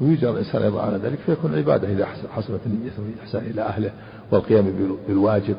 ويجر 0.00 0.30
الإنسان 0.30 0.62
أيضا 0.62 0.82
على 0.82 0.96
ذلك 0.96 1.18
فيكون 1.18 1.54
عبادة 1.58 1.88
إذا 1.88 2.06
حصلت 2.06 2.60
نيته 2.66 3.02
الإحسان 3.16 3.42
إلى 3.42 3.62
أهله 3.62 3.90
والقيام 4.32 4.94
بالواجب 5.08 5.56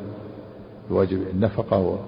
بواجب 0.90 1.22
النفقة 1.34 2.00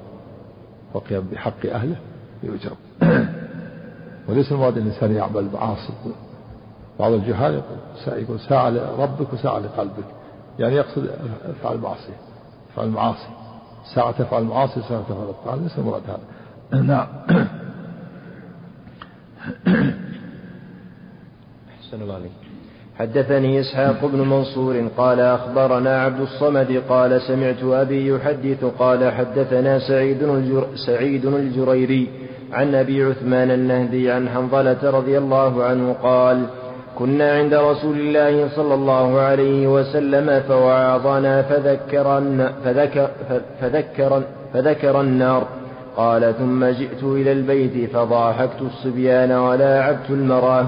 والقيام 0.94 1.24
بحق 1.32 1.66
أهله 1.66 1.96
يؤجر 2.44 2.72
وليس 4.28 4.52
المراد 4.52 4.78
أن 4.78 4.88
الإنسان 4.88 5.12
يعمل 5.12 5.38
المعاصي 5.38 5.94
بعض 7.00 7.12
الجهال 7.12 7.54
يقول 7.54 8.24
يقول 8.24 8.40
ساعة 8.40 8.70
لربك 8.70 9.34
وساعة 9.34 9.60
لقلبك 9.60 10.06
يعني 10.60 10.76
يقصد 10.76 11.10
افعل 11.46 11.76
المعاصي 11.76 12.14
افعل 12.74 12.88
المعاصي 12.88 13.28
ساعة 13.96 14.12
تفعل 14.12 14.42
المعاصي 14.42 14.80
وساعة 14.80 15.02
تفعل 15.02 15.30
الطاعة 15.30 15.56
ليس 15.56 15.78
المراد 15.78 16.02
هذا. 16.08 16.82
نعم. 16.92 17.08
أحسن 21.88 22.02
الله 22.02 22.16
عليك 22.16 22.32
حدثني 23.00 23.60
إسحاق 23.60 24.06
بن 24.06 24.20
منصور 24.20 24.88
قال 24.98 25.20
أخبرنا 25.20 26.02
عبد 26.02 26.20
الصمد 26.20 26.84
قال 26.90 27.22
سمعت 27.22 27.64
أبي 27.64 28.08
يحدث 28.08 28.66
قال 28.80 29.12
حدثنا 29.12 29.80
سعيد, 29.80 30.24
الجر 30.24 30.68
سعيد 30.88 31.26
الجريري 31.26 32.08
عن 32.54 32.76
أبي 32.76 33.04
عثمان 33.04 33.52
النهدي 33.52 34.12
عن 34.12 34.30
حنظلة 34.30 34.90
رضي 34.90 35.18
الله 35.18 35.64
عنه 35.64 35.94
قال 35.94 36.46
كنا 36.96 37.32
عند 37.32 37.54
رسول 37.54 38.00
الله 38.00 38.50
صلى 38.56 38.74
الله 38.74 39.20
عليه 39.20 39.68
وسلم 39.68 40.44
فوعظنا 40.48 41.42
فذكر, 41.42 42.24
فذكر, 42.64 43.10
فذكر, 43.62 44.24
فذكر 44.54 45.02
النار. 45.02 45.48
قال 45.98 46.34
ثم 46.38 46.66
جئت 46.66 47.04
إلى 47.04 47.32
البيت 47.32 47.90
فضاحكت 47.90 48.62
الصبيان 48.62 49.32
ولاعبت 49.32 50.10
المراه 50.10 50.68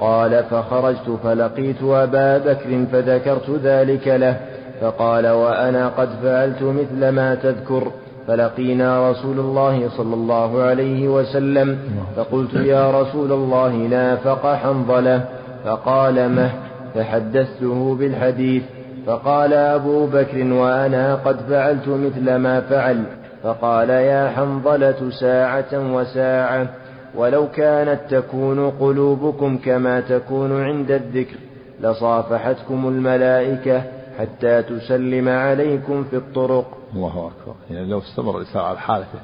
قال 0.00 0.44
فخرجت 0.50 1.18
فلقيت 1.24 1.82
أبا 1.82 2.38
بكر 2.38 2.84
فذكرت 2.92 3.50
ذلك 3.62 4.08
له 4.08 4.36
فقال 4.80 5.28
وأنا 5.28 5.88
قد 5.88 6.08
فعلت 6.22 6.62
مثل 6.62 7.08
ما 7.08 7.34
تذكر 7.34 7.92
فلقينا 8.28 9.10
رسول 9.10 9.38
الله 9.38 9.88
صلى 9.88 10.14
الله 10.14 10.62
عليه 10.62 11.08
وسلم 11.08 11.78
فقلت 12.16 12.54
يا 12.54 13.00
رسول 13.00 13.32
الله 13.32 13.72
نافق 13.76 14.54
حنظلة 14.54 15.24
فقال 15.64 16.28
مه 16.28 16.50
فحدثته 16.94 17.96
بالحديث 18.00 18.62
فقال 19.06 19.52
أبو 19.52 20.06
بكر 20.06 20.52
وأنا 20.52 21.14
قد 21.14 21.36
فعلت 21.50 21.88
مثل 21.88 22.36
ما 22.36 22.60
فعل 22.60 23.02
فقال 23.42 23.90
يا 23.90 24.28
حنظلة 24.36 25.10
ساعة 25.20 25.92
وساعة 25.94 26.66
ولو 27.14 27.48
كانت 27.50 28.00
تكون 28.14 28.70
قلوبكم 28.70 29.58
كما 29.58 30.00
تكون 30.00 30.62
عند 30.62 30.90
الذكر 30.90 31.36
لصافحتكم 31.80 32.88
الملائكة 32.88 33.82
حتى 34.18 34.62
تسلم 34.62 35.28
عليكم 35.28 36.04
في 36.04 36.16
الطرق. 36.16 36.78
الله 36.94 37.08
أكبر. 37.26 37.54
يعني 37.70 37.86
لو 37.86 37.98
استمر 37.98 38.36
الإنسان 38.36 38.62
على 38.62 38.78
حالته 38.78 39.20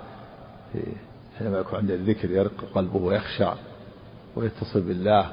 حينما 1.38 1.58
يكون 1.58 1.78
عند 1.78 1.90
الذكر 1.90 2.30
يرق 2.30 2.64
قلبه 2.74 2.96
ويخشع 2.96 3.54
ويتصل 4.36 4.80
بالله 4.80 5.30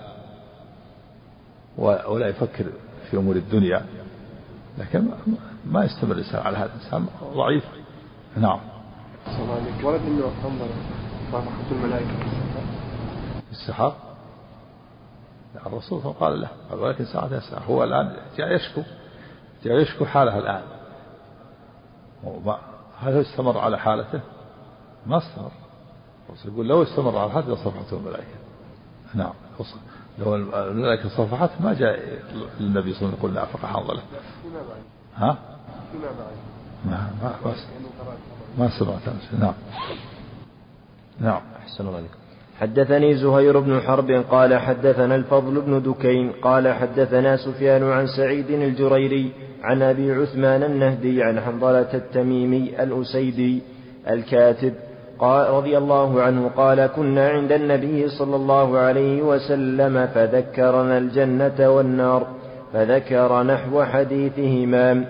ولا 1.77 2.27
يفكر 2.27 2.65
في 3.09 3.17
أمور 3.17 3.35
الدنيا 3.35 3.85
لكن 4.77 5.03
ما 5.65 5.85
يستمر 5.85 6.11
الإنسان 6.11 6.41
على 6.41 6.57
هذا. 6.57 6.71
الإنسان 6.75 7.05
ضعيف. 7.35 7.63
نعم. 8.37 8.59
ورد 9.83 10.01
منه 10.01 10.31
صافحة 11.31 11.71
الملائكة. 11.71 12.40
في 13.61 13.69
السحاب 13.69 13.93
الرسول 15.65 16.01
قال 16.01 16.41
له 16.41 16.49
قال 16.69 16.79
ولكن 16.79 17.05
ساعة 17.05 17.39
ساعة 17.39 17.63
هو 17.63 17.83
الآن 17.83 18.15
جاء 18.37 18.55
يشكو 18.55 18.81
جاء 19.63 19.79
يشكو 19.79 20.05
حاله 20.05 20.37
الآن. 20.37 20.63
هل 22.99 23.21
استمر 23.21 23.57
على 23.57 23.79
حالته؟ 23.79 24.21
ما 25.05 25.17
استمر. 25.17 25.51
الرسول 26.29 26.53
يقول 26.53 26.67
لو 26.67 26.83
استمر 26.83 27.17
على 27.17 27.31
حالته 27.31 27.53
لصفحته 27.53 27.97
الملائكة. 27.97 28.37
نعم 29.13 29.33
لو 30.19 30.35
الملائكة 30.35 31.09
صفحت 31.09 31.49
ما 31.59 31.73
جاء 31.73 32.19
النبي 32.59 32.59
صلى 32.59 32.69
الله 32.69 32.79
عليه 32.79 32.89
وسلم 32.97 33.13
يقول 33.17 33.33
نافق 33.33 33.65
حنظلة 33.65 34.01
ها؟ 35.15 35.37
ما 36.85 37.09
ما, 37.23 37.55
ما 38.57 38.79
سمعت 38.79 39.01
نعم. 39.39 39.53
نعم. 41.19 41.41
أحسن 41.57 41.87
الله 41.87 41.97
عليكم 41.97 42.20
حدثني 42.61 43.15
زهير 43.15 43.59
بن 43.59 43.79
حرب 43.79 44.11
قال 44.31 44.57
حدثنا 44.57 45.15
الفضل 45.15 45.61
بن 45.61 45.81
دكين 45.81 46.31
قال 46.31 46.73
حدثنا 46.73 47.37
سفيان 47.37 47.83
عن 47.83 48.07
سعيد 48.07 48.49
الجريري 48.49 49.31
عن 49.63 49.81
أبي 49.81 50.11
عثمان 50.11 50.63
النهدي 50.63 51.23
عن 51.23 51.39
حنظلة 51.39 51.93
التميمي 51.93 52.83
الأسيدي 52.83 53.61
الكاتب 54.09 54.73
قال 55.19 55.49
رضي 55.49 55.77
الله 55.77 56.21
عنه 56.21 56.47
قال 56.47 56.85
كنا 56.87 57.29
عند 57.29 57.51
النبي 57.51 58.07
صلى 58.07 58.35
الله 58.35 58.77
عليه 58.77 59.21
وسلم 59.21 60.07
فذكرنا 60.07 60.97
الجنة 60.97 61.69
والنار 61.69 62.27
فذكر 62.73 63.43
نحو 63.43 63.83
حديثهما 63.83 65.05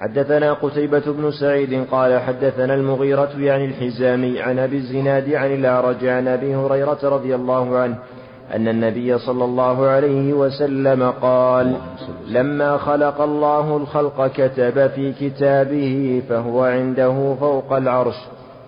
حدثنا 0.00 0.52
قتيبة 0.52 1.02
بن 1.06 1.30
سعيد 1.30 1.84
قال 1.90 2.20
حدثنا 2.20 2.74
المغيرة 2.74 3.30
يعني 3.38 3.64
الحزامي 3.64 4.40
عن 4.40 4.58
أبي 4.58 4.76
الزناد 4.76 5.34
عن 5.34 5.54
الأعرج 5.54 6.06
عن 6.06 6.28
أبي 6.28 6.56
هريرة 6.56 6.98
رضي 7.02 7.34
الله 7.34 7.78
عنه 7.78 7.98
أن 8.54 8.68
النبي 8.68 9.18
صلى 9.18 9.44
الله 9.44 9.86
عليه 9.86 10.32
وسلم 10.32 11.10
قال 11.10 11.76
لما 12.28 12.76
خلق 12.76 13.20
الله 13.20 13.76
الخلق 13.76 14.26
كتب 14.26 14.86
في 14.86 15.12
كتابه 15.12 16.22
فهو 16.28 16.64
عنده 16.64 17.34
فوق 17.40 17.72
العرش 17.72 18.16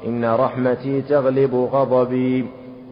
إن 0.07 0.25
رحمتي 0.25 1.03
تغلب 1.03 1.55
غضبي. 1.55 2.47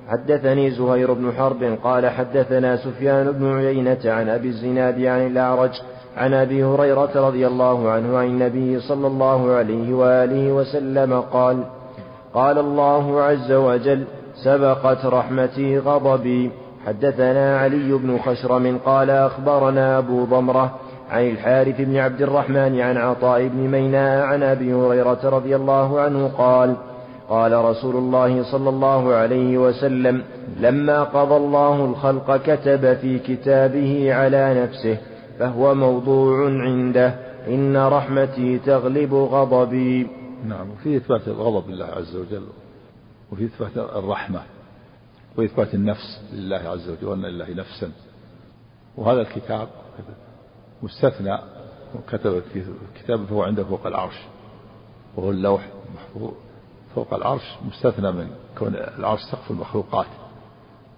حدثني 0.09 0.71
زهير 0.71 1.13
بن 1.13 1.33
حرب 1.33 1.79
قال 1.85 2.09
حدثنا 2.09 2.77
سفيان 2.77 3.33
بن 3.33 3.57
عيينة 3.57 4.01
عن 4.05 4.29
أبي 4.29 4.49
الزناد 4.49 5.03
عن 5.03 5.27
الأعرج 5.27 5.71
عن 6.17 6.35
أبي 6.35 6.65
هريرة 6.65 7.11
رضي 7.29 7.47
الله 7.47 7.91
عنه 7.91 8.19
عن 8.19 8.27
النبي 8.27 8.81
صلى 8.81 9.07
الله 9.07 9.53
عليه 9.53 9.95
وآله 9.95 10.53
وسلم 10.53 11.21
قال 11.21 11.65
قال 12.35 12.59
الله 12.59 13.23
عز 13.23 13.53
وجل 13.53 14.05
سبقت 14.45 15.07
رحمتي 15.07 15.79
غضبي. 15.79 16.51
حدثنا 16.87 17.59
علي 17.59 17.93
بن 17.93 18.19
خشرم 18.19 18.79
قال 18.85 19.11
أخبرنا 19.11 19.99
أبو 19.99 20.25
ضمرة 20.25 20.71
عن 21.11 21.31
الحارث 21.31 21.81
بن 21.81 21.97
عبد 21.97 22.23
الرحمن 22.23 22.81
عن 22.81 22.97
عطاء 22.97 23.49
بن 23.49 23.69
ميناء 23.69 24.25
عن 24.25 24.43
أبي 24.43 24.75
هريرة 24.75 25.19
رضي 25.25 25.57
الله 25.57 26.01
عنه 26.01 26.31
قال 26.39 26.77
قال 27.29 27.65
رسول 27.65 27.97
الله 27.97 28.43
صلى 28.43 28.69
الله 28.69 29.15
عليه 29.15 29.59
وسلم 29.59 30.23
لما 30.61 31.03
قضى 31.03 31.37
الله 31.37 31.85
الخلق 31.85 32.37
كتب 32.37 32.95
في 32.95 33.19
كتابه 33.19 34.15
على 34.15 34.63
نفسه 34.63 34.97
فهو 35.41 35.75
موضوع 35.75 36.51
عنده. 36.51 37.09
إن 37.47 37.77
رحمتي 37.77 38.59
تغلب 38.59 39.15
غضبي. 39.15 40.07
نعم 40.45 40.71
وفي 40.71 40.97
إثبات 40.97 41.29
الغضب 41.29 41.71
لله 41.71 41.85
عز 41.85 42.17
وجل 42.17 42.47
وفي 43.33 43.45
إثبات 43.45 43.77
الرحمة 43.77 44.43
وإثبات 45.37 45.75
النفس 45.75 46.21
لله 46.33 46.57
عز 46.57 46.89
وجل 46.89 47.07
وأن 47.07 47.23
لله 47.23 47.51
نفسا. 47.55 47.93
وهذا 48.97 49.21
الكتاب 49.21 49.69
مستثنى 50.83 51.39
كتب 52.09 52.43
في 52.53 52.65
كتاب 53.03 53.25
فهو 53.25 53.43
عنده 53.43 53.65
فوق 53.65 53.87
العرش 53.87 54.19
وهو 55.17 55.31
اللوح 55.31 55.69
محفوظ 55.95 56.33
فوق 56.95 57.15
العرش 57.15 57.57
مستثنى 57.69 58.13
من 58.13 58.31
كون 58.59 58.75
العرش 58.75 59.21
سقف 59.33 59.51
المخلوقات. 59.51 60.07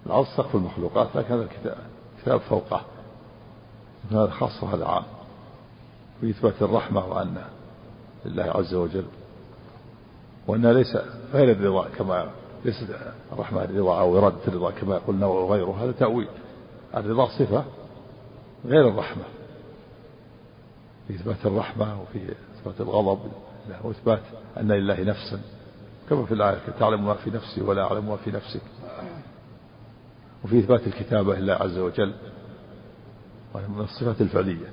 العرش 0.05 0.27
سقف 0.37 0.55
المخلوقات 0.55 1.07
لكن 1.15 1.33
هذا 1.33 1.47
الكتاب 2.17 2.39
فوقه. 2.39 2.81
هذا 4.11 4.27
خاص 4.27 4.63
وهذا 4.63 4.85
عام 4.85 5.03
وإثبات 6.23 6.61
الرحمة 6.61 7.05
وأن 7.05 7.43
لله 8.25 8.43
عز 8.43 8.73
وجل 8.73 9.05
وأنها 10.47 10.73
ليس 10.73 10.97
غير 11.33 11.51
الرضا 11.51 11.87
كما 11.97 12.31
ليست 12.65 12.95
الرحمة 13.33 13.63
الرضا 13.63 13.99
أو 13.99 14.17
إرادة 14.17 14.47
الرضا 14.47 14.71
كما 14.71 14.97
قلنا 14.97 15.25
وغيره 15.25 15.83
هذا 15.83 15.91
تأويل. 15.91 16.27
الرضا 16.95 17.27
صفة 17.39 17.65
غير 18.65 18.87
الرحمة. 18.87 19.23
في 21.07 21.15
إثبات 21.15 21.45
الرحمة 21.45 22.01
وفي 22.01 22.33
إثبات 22.59 22.81
الغضب 22.81 23.19
وإثبات 23.83 24.21
أن 24.57 24.71
لله 24.71 25.03
نفسا. 25.03 25.41
كما 26.09 26.25
في 26.25 26.33
الآية 26.33 26.59
تعلم 26.79 27.05
ما 27.05 27.13
في 27.13 27.29
نفسي 27.29 27.61
ولا 27.61 27.83
أعلم 27.83 28.09
ما 28.09 28.15
في 28.15 28.31
نفسك. 28.31 28.61
وفي 30.43 30.59
إثبات 30.59 30.87
الكتابة 30.87 31.35
لله 31.35 31.53
عز 31.53 31.77
وجل. 31.77 32.13
من 33.55 33.81
الصفات 33.83 34.21
الفعلية 34.21 34.67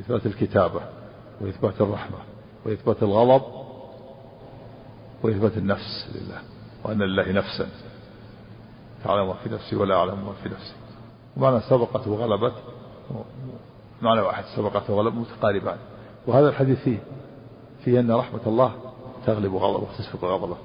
إثبات 0.00 0.26
الكتابة 0.26 0.80
وإثبات 1.40 1.80
الرحمة 1.80 2.18
وإثبات 2.66 3.02
الغضب 3.02 3.42
وإثبات 5.22 5.56
النفس 5.56 6.10
لله 6.14 6.42
وأن 6.84 7.02
لله 7.02 7.32
نفسا 7.32 7.68
تعلم 9.04 9.26
ما 9.26 9.34
في 9.34 9.48
نفسي 9.48 9.76
ولا 9.76 9.94
أعلم 9.94 10.26
ما 10.26 10.32
في 10.42 10.48
نفسي. 10.48 10.74
ومعنى 11.36 11.60
سبقت 11.60 12.06
وغلبت 12.06 12.54
معنى 14.02 14.20
واحد 14.20 14.44
سبقت 14.56 14.90
وغلبت 14.90 15.16
متقاربان. 15.16 15.76
وهذا 16.26 16.48
الحديث 16.48 16.78
فيه 16.78 16.98
فيه 17.84 18.00
أن 18.00 18.10
رحمة 18.10 18.40
الله 18.46 18.72
تغلب 19.26 19.54
غضبه 19.54 19.88
وتسبق 19.90 20.24
غضبه. 20.24 20.56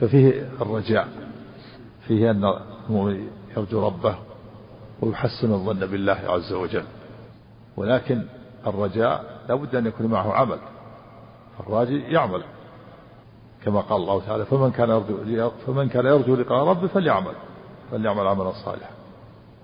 ففيه 0.00 0.50
الرجاء 0.60 1.08
فيه 2.06 2.30
أن 2.30 2.44
المؤمن 2.88 3.28
يرجو 3.56 3.86
ربه 3.86 4.16
ويحسن 5.02 5.52
الظن 5.52 5.86
بالله 5.86 6.18
عز 6.26 6.52
وجل. 6.52 6.84
ولكن 7.76 8.22
الرجاء 8.66 9.40
لا 9.48 9.54
بد 9.54 9.76
أن 9.76 9.86
يكون 9.86 10.06
معه 10.06 10.32
عمل 10.32 10.58
الراجي 11.60 12.02
يعمل. 12.02 12.42
كما 13.64 13.80
قال 13.80 14.02
الله 14.02 14.26
تعالى 14.26 14.44
فمن 14.44 14.70
كان 14.70 14.90
يرجو 14.90 15.50
فمن 15.66 15.88
كان 15.88 16.06
يرجو 16.06 16.34
لقاء 16.36 16.64
ربه 16.64 16.86
فليعمل 16.86 17.34
فليعمل 17.90 18.26
عملا 18.26 18.52
صالحا. 18.64 18.90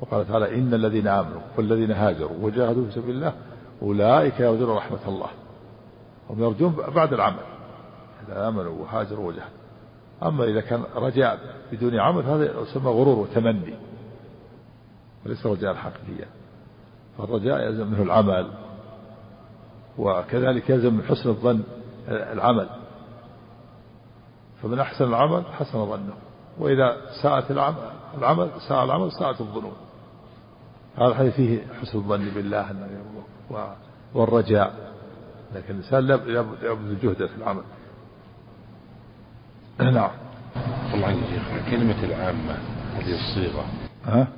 وقال 0.00 0.28
تعالى 0.28 0.54
إن 0.54 0.74
الذين 0.74 1.08
آمنوا 1.08 1.40
والذين 1.56 1.90
هاجروا 1.90 2.36
وجاهدوا 2.42 2.84
في 2.84 2.90
سبيل 2.90 3.14
الله 3.14 3.32
أولئك 3.82 4.40
يرجون 4.40 4.76
رحمة 4.76 4.98
الله 5.08 5.28
هم 6.30 6.42
يرجون 6.42 6.76
بعد 6.94 7.12
العمل 7.12 7.42
إذا 8.26 8.48
آمنوا 8.48 8.82
وهاجروا 8.82 9.28
وجاهدوا. 9.28 9.58
أما 10.22 10.44
إذا 10.44 10.60
كان 10.60 10.82
رجاء 10.96 11.38
بدون 11.72 12.00
عمل 12.00 12.22
هذا 12.22 12.60
يسمى 12.62 12.90
غرور 12.90 13.18
وتمني. 13.18 13.74
وليس 15.26 15.46
رجاء 15.46 15.74
حقيقيا 15.74 16.26
فالرجاء 17.18 17.60
يلزم 17.60 17.86
منه 17.86 18.02
العمل 18.02 18.50
وكذلك 19.98 20.70
يلزم 20.70 20.94
من 20.94 21.02
حسن 21.02 21.28
الظن 21.28 21.62
العمل. 22.08 22.68
فمن 24.62 24.78
أحسن 24.78 25.04
العمل 25.04 25.42
حسن 25.58 25.86
ظنه. 25.86 26.14
وإذا 26.58 26.96
ساءت 27.22 27.50
العمل 27.50 27.90
العمل 28.18 28.50
ساء 28.68 28.84
العمل 28.84 29.12
ساءت 29.12 29.40
الظنون. 29.40 29.76
هذا 30.96 31.08
الحديث 31.08 31.34
فيه 31.34 31.66
حسن 31.80 31.98
الظن 31.98 32.28
بالله 32.34 32.74
والرجاء. 34.14 34.92
لكن 35.54 35.74
الإنسان 35.74 36.06
لابد 36.06 36.98
جهده 37.02 37.26
في 37.26 37.36
العمل. 37.36 37.62
نعم. 39.80 40.10
الله 40.94 41.06
عنك 41.06 41.70
كلمة 41.70 42.04
العامة 42.04 42.58
هذه 42.94 43.14
الصيغة. 43.14 43.64
ها؟ 44.04 44.28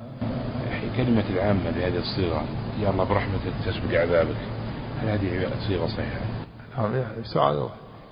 كلمة 0.97 1.29
العامة 1.29 1.71
بهذه 1.71 1.97
الصيغة. 1.97 2.45
يا 2.79 2.89
الله 2.89 3.03
برحمتك 3.03 3.53
تسبق 3.65 3.99
عذابك. 3.99 4.35
هذه 5.01 5.49
صيغة 5.67 5.87
صحيحة. 5.87 6.19
نعم 6.77 6.95
يعني 6.95 7.23
سؤال 7.23 7.69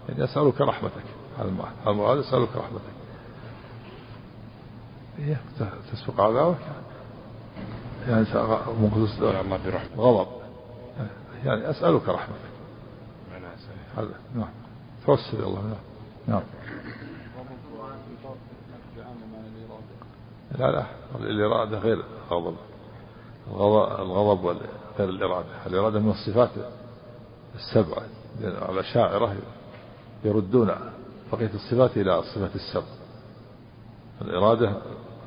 يعني 0.09 0.23
أسألك 0.23 0.61
رحمتك. 0.61 1.03
هذا 1.39 1.51
المراد 1.87 2.17
أسألك 2.17 2.49
رحمتك. 2.55 2.99
هي 5.17 5.35
تسبق 5.91 6.21
عذابك؟ 6.21 6.57
يعني 8.07 8.25
ممكن 8.81 9.03
الله 9.03 9.57
برحمة 9.65 9.97
غضب. 9.97 10.27
يعني 11.45 11.69
أسألك 11.69 12.09
رحمتك. 12.09 12.49
هذا 13.97 14.09
نعم. 14.35 14.49
توسل 15.05 15.43
الله 15.43 15.61
نعم. 15.61 15.75
نعم. 16.27 16.41
لا 20.59 20.71
لا. 20.71 20.85
الإرادة 21.15 21.79
غير 21.79 22.03
الغضب 22.31 22.55
الغضب 23.55 24.57
غير 24.99 25.09
الإرادة. 25.09 25.47
الإرادة 25.65 25.99
من 25.99 26.09
الصفات 26.09 26.49
السبعة 27.55 28.03
الأشاعرة 28.69 29.35
يردون 30.23 30.71
بقية 31.31 31.51
الصفات 31.53 31.97
إلى 31.97 32.19
الصفات 32.19 32.55
السبع. 32.55 32.83
الإرادة 34.21 34.73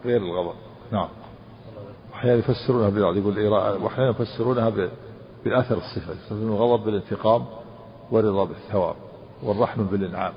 غير 0.04 0.22
الغضب. 0.22 0.54
نعم. 0.92 1.08
أحيانا 2.14 2.38
يفسرونها 2.38 2.88
بالإرادة 2.88 3.18
يقول 3.18 3.48
وأحيانا 3.82 4.10
يفسرونها 4.10 4.70
بأثر 5.44 5.78
الصفة. 5.78 6.12
يفسرون 6.12 6.48
الغضب 6.48 6.84
بالانتقام 6.84 7.44
والرضا 8.10 8.44
بالثواب 8.44 8.94
والرحم 9.42 9.84
بالإنعام. 9.84 10.32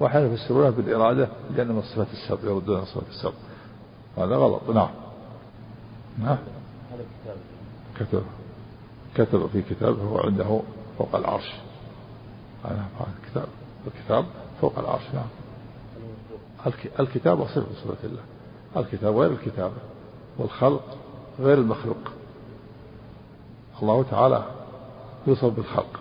وأحيانا 0.00 0.32
يفسرونها 0.32 0.70
بالإرادة 0.70 1.28
لأن 1.56 1.68
من 1.68 1.78
الصفات 1.78 2.06
السبع 2.12 2.50
يردونها 2.50 2.84
صفات 2.84 3.08
السبع. 3.08 3.32
هذا 4.16 4.36
غلط. 4.36 4.60
نعم. 4.74 4.90
نعم. 6.18 6.38
كتب. 8.00 8.22
كتب 9.14 9.46
في 9.46 9.62
كتابه 9.62 10.02
هو 10.02 10.18
عنده 10.18 10.60
فوق 10.98 11.16
العرش. 11.16 11.52
هذا 12.64 12.86
الكتاب. 13.24 13.48
الكتاب 13.86 14.26
فوق 14.60 14.78
العرش 14.78 15.02
نعم. 15.14 15.28
الكتاب 17.00 17.40
وصفة 17.40 17.66
صفة 17.84 17.96
الله. 18.04 18.22
الكتاب 18.76 19.16
غير 19.16 19.30
الكتابة 19.30 19.76
والخلق 20.38 20.96
غير 21.40 21.58
المخلوق. 21.58 21.98
الله 23.82 24.02
تعالى 24.10 24.44
يوصف 25.26 25.44
بالخلق. 25.56 26.00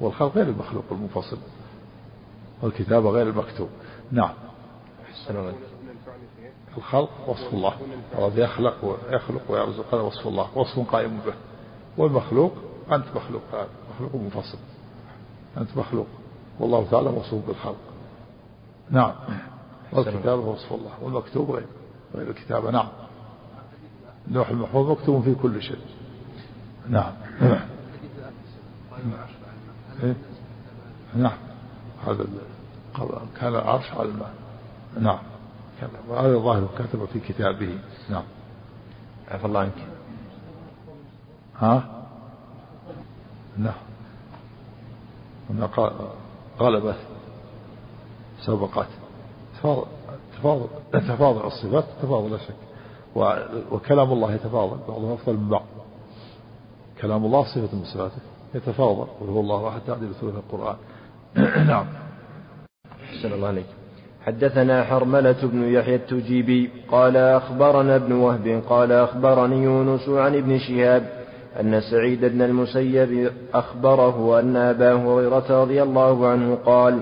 والخلق 0.00 0.34
غير 0.34 0.46
المخلوق 0.46 0.84
المنفصل. 0.90 1.38
والكتابة 2.62 3.10
غير 3.10 3.28
المكتوب. 3.28 3.68
نعم. 4.12 4.34
الخلق 6.78 7.10
وصف 7.28 7.54
الله. 7.54 7.74
الله 8.18 8.38
يخلق 8.38 8.84
ويخلق 8.84 9.42
ويرزق 9.48 9.94
هذا 9.94 10.02
وصف 10.02 10.26
الله. 10.26 10.58
وصف 10.58 10.90
قائم 10.92 11.20
به. 11.26 11.34
والمخلوق 11.98 12.52
أنت 12.92 13.04
مخلوق 13.16 13.42
مخلوق 13.94 14.14
منفصل. 14.14 14.58
أنت 15.56 15.76
مخلوق. 15.76 16.06
والله 16.60 16.86
تعالى 16.90 17.10
موصوف 17.10 17.46
بالخلق. 17.46 17.76
نعم. 18.90 19.12
والكتابة 19.92 20.42
وصف 20.42 20.72
الله. 20.72 20.90
والمكتوب 21.02 21.50
غير. 21.50 21.66
غير 22.14 22.30
الكتابة 22.30 22.70
نعم. 22.70 22.88
اللوح 24.28 24.48
المحفوظ 24.48 24.90
مكتوب 24.90 25.22
في 25.22 25.34
كل 25.34 25.62
شيء. 25.62 25.80
نعم؟ 26.88 27.12
نعم. 31.14 31.38
هذا 32.06 32.26
كان 33.40 33.54
العرش 33.54 33.92
على 33.92 34.08
الماء. 34.08 34.34
نعم. 35.00 35.18
وهذا 36.08 36.34
الظاهر 36.34 36.68
كتب 36.78 37.04
في 37.04 37.20
كتابه. 37.20 37.78
نعم. 38.10 38.24
عفى 39.28 39.46
الله 39.46 39.60
عنك. 39.60 39.86
ها؟ 41.58 42.04
نعم. 43.56 43.74
غلبت 46.60 46.96
سبقت. 48.40 48.88
تفاضل 49.58 49.86
تفاضل 50.38 50.68
تفاضل 50.92 51.46
الصفات 51.46 51.84
تفاضل 52.02 52.30
لا 52.30 52.38
شك. 52.38 52.54
وكلام 53.72 54.12
الله 54.12 54.34
يتفاضل. 54.34 54.78
بعضهم 54.88 55.12
أفضل 55.12 55.36
من 55.36 55.48
بعض 55.48 55.64
كلام 57.00 57.24
الله 57.24 57.44
صفة 57.44 57.76
من 57.76 57.84
صفاته. 57.84 58.20
يتفاضل. 58.54 59.06
وهو 59.20 59.40
الله 59.40 59.68
أحد 59.68 59.80
تعديل 59.86 60.14
ثلث 60.14 60.34
القرآن. 60.34 60.76
نعم. 61.72 61.86
أحسن 63.02 63.32
الله 63.32 63.48
عليك. 63.48 63.85
حدثنا 64.26 64.84
حرملة 64.84 65.36
بن 65.42 65.72
يحيى 65.72 65.94
التجيبي 65.94 66.70
قال 66.90 67.16
أخبرنا 67.16 67.96
ابن 67.96 68.12
وهب 68.12 68.62
قال 68.68 68.92
أخبرني 68.92 69.64
يونس 69.64 70.08
عن 70.08 70.34
ابن 70.34 70.58
شهاب 70.58 71.02
أن 71.60 71.80
سعيد 71.80 72.24
بن 72.24 72.42
المسيب 72.42 73.30
أخبره 73.54 74.40
أن 74.40 74.56
أبا 74.56 74.92
هريرة 74.92 75.62
رضي 75.62 75.82
الله 75.82 76.26
عنه 76.28 76.54
قال 76.54 76.98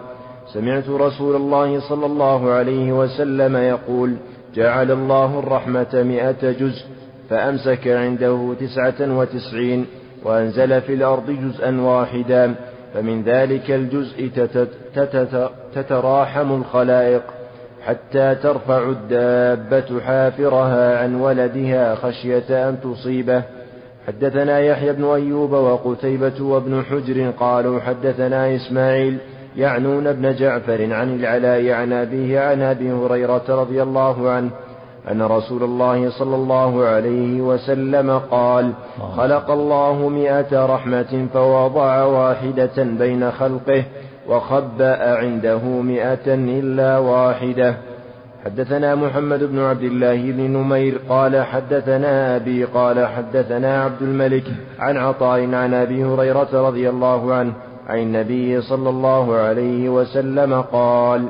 سمعت 0.52 0.88
رسول 0.88 1.36
الله 1.36 1.88
صلى 1.88 2.06
الله 2.06 2.50
عليه 2.50 2.92
وسلم 2.92 3.56
يقول 3.56 4.16
جعل 4.54 4.90
الله 4.90 5.38
الرحمة 5.38 6.02
مئة 6.02 6.50
جزء 6.50 6.84
فأمسك 7.30 7.88
عنده 7.88 8.54
تسعة 8.60 9.18
وتسعين 9.18 9.86
وأنزل 10.24 10.80
في 10.80 10.94
الأرض 10.94 11.30
جزءا 11.30 11.80
واحدا. 11.80 12.54
فمن 12.94 13.22
ذلك 13.22 13.70
الجزء 13.70 14.30
تتراحم 15.74 16.52
الخلائق 16.52 17.22
حتى 17.86 18.34
ترفع 18.34 18.88
الدابة 18.88 20.00
حافرها 20.00 20.98
عن 20.98 21.14
ولدها 21.14 21.94
خشية 21.94 22.68
أن 22.68 22.76
تصيبه. 22.80 23.42
حدثنا 24.06 24.60
يحيى 24.60 24.92
بن 24.92 25.04
أيوب 25.04 25.52
وقتيبة 25.52 26.42
وابن 26.42 26.82
حجر 26.82 27.30
قالوا 27.30 27.80
حدثنا 27.80 28.54
إسماعيل 28.56 29.18
يعنون 29.56 30.06
ابن 30.06 30.34
جعفر 30.34 30.92
عن 30.92 31.16
العلاء 31.16 31.70
عن 31.70 31.92
أبيه 31.92 32.40
عن 32.40 32.62
أبي 32.62 32.92
هريرة 32.92 33.44
رضي 33.48 33.82
الله 33.82 34.30
عنه 34.30 34.50
أن 35.10 35.22
رسول 35.22 35.62
الله 35.62 36.10
صلى 36.10 36.36
الله 36.36 36.84
عليه 36.84 37.40
وسلم 37.40 38.18
قال 38.30 38.72
خلق 39.16 39.50
الله 39.50 40.08
مئة 40.08 40.66
رحمة 40.66 41.26
فوضع 41.34 42.02
واحدة 42.04 42.82
بين 42.84 43.30
خلقه 43.30 43.84
وخبأ 44.28 45.16
عنده 45.16 45.58
مئة 45.64 46.34
إلا 46.34 46.98
واحدة. 46.98 47.74
حدثنا 48.44 48.94
محمد 48.94 49.44
بن 49.44 49.58
عبد 49.58 49.82
الله 49.82 50.32
بن 50.32 50.40
نمير 50.40 51.00
قال 51.08 51.44
حدثنا 51.44 52.36
أبي 52.36 52.64
قال 52.64 53.06
حدثنا 53.06 53.84
عبد 53.84 54.02
الملك 54.02 54.44
عن 54.78 54.96
عطاء 54.96 55.54
عن 55.54 55.74
أبي 55.74 56.04
هريرة 56.04 56.48
رضي 56.52 56.88
الله 56.88 57.34
عنه 57.34 57.52
عن 57.86 57.98
النبي 57.98 58.60
صلى 58.60 58.88
الله 58.88 59.36
عليه 59.36 59.88
وسلم 59.88 60.60
قال 60.60 61.28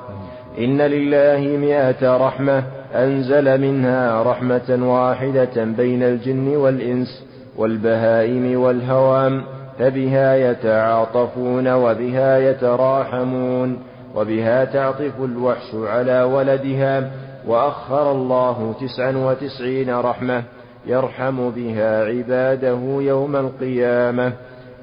إن 0.59 0.83
لله 0.83 1.57
مئة 1.57 2.17
رحمة 2.17 2.63
أنزل 2.95 3.61
منها 3.61 4.23
رحمة 4.23 4.79
واحدة 4.81 5.65
بين 5.65 6.03
الجن 6.03 6.57
والإنس 6.57 7.25
والبهائم 7.57 8.61
والهوام 8.61 9.45
فبها 9.79 10.37
يتعاطفون 10.37 11.69
وبها 11.69 12.39
يتراحمون 12.39 13.79
وبها 14.15 14.65
تعطف 14.65 15.13
الوحش 15.25 15.75
على 15.75 16.23
ولدها 16.23 17.11
وأخر 17.47 18.13
الله 18.13 18.75
تسعا 18.81 19.17
وتسعين 19.17 19.95
رحمة 19.95 20.43
يرحم 20.87 21.51
بها 21.51 22.05
عباده 22.05 22.79
يوم 23.01 23.37
القيامة. 23.37 24.33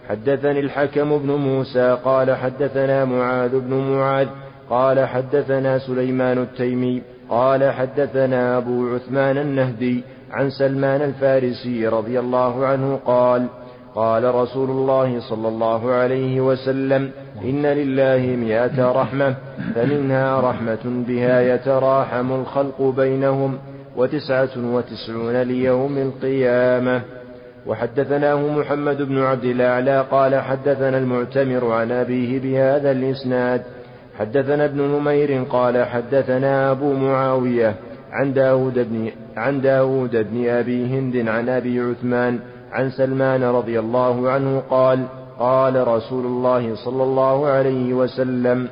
حدثني 0.10 0.60
الحكم 0.60 1.18
بن 1.18 1.32
موسى 1.32 1.98
قال 2.06 2.36
حدثنا 2.36 3.06
معاذ 3.06 3.60
بن 3.60 3.74
معاذ 3.74 4.28
قال 4.70 5.08
حدثنا 5.08 5.78
سليمان 5.80 6.38
التيمي 6.38 7.02
قال 7.32 7.72
حدثنا 7.72 8.58
أبو 8.58 8.96
عثمان 8.96 9.38
النهدي 9.38 10.04
عن 10.32 10.50
سلمان 10.50 11.02
الفارسي 11.02 11.88
رضي 11.88 12.20
الله 12.20 12.66
عنه 12.66 13.00
قال 13.06 13.48
قال 13.96 14.36
رسول 14.36 14.70
الله 14.70 15.20
صلى 15.20 15.48
الله 15.48 15.92
عليه 15.92 16.42
وسلم 16.42 17.12
إن 17.44 17.66
لله 17.66 18.36
مئة 18.36 18.92
رحمة 18.92 19.36
فمنها 19.76 20.40
رحمة 20.50 21.04
بها 21.08 21.42
يتراحم 21.42 22.32
الخلق 22.32 22.82
بينهم 22.82 23.58
وتسعة 23.98 24.50
وتسعون 24.58 25.42
ليوم 25.42 25.98
القيامة. 25.98 27.02
وحدثناه 27.68 28.58
محمد 28.58 29.02
بن 29.02 29.24
عبد 29.24 29.44
الأعلى 29.44 30.06
قال 30.12 30.36
حدثنا 30.36 30.98
المعتمر 30.98 31.72
عن 31.72 31.92
أبيه 31.92 32.40
بهذا 32.40 32.92
الإسناد. 32.92 33.62
حدثنا 34.20 34.66
ابن 34.66 34.82
نمير 34.82 35.44
قال 35.44 35.86
حدثنا 35.86 36.72
أبو 36.72 36.94
معاوية 36.94 37.76
عن 38.12 38.34
داود 38.34 38.74
بن, 38.74 39.12
عن 39.38 39.62
داود 39.62 40.12
بن 40.32 40.50
أبي 40.50 40.86
هند 40.86 41.28
عن 41.28 41.50
أبي 41.50 41.80
عثمان 41.80 42.40
عن 42.72 42.90
سلمان 42.90 43.44
رضي 43.44 43.80
الله 43.80 44.30
عنه 44.30 44.64
قال 44.70 45.06
قال 45.40 45.88
رسول 45.88 46.26
الله 46.26 46.76
صلى 46.76 47.04
الله 47.04 47.48
عليه 47.48 47.94
وسلم 47.94 48.68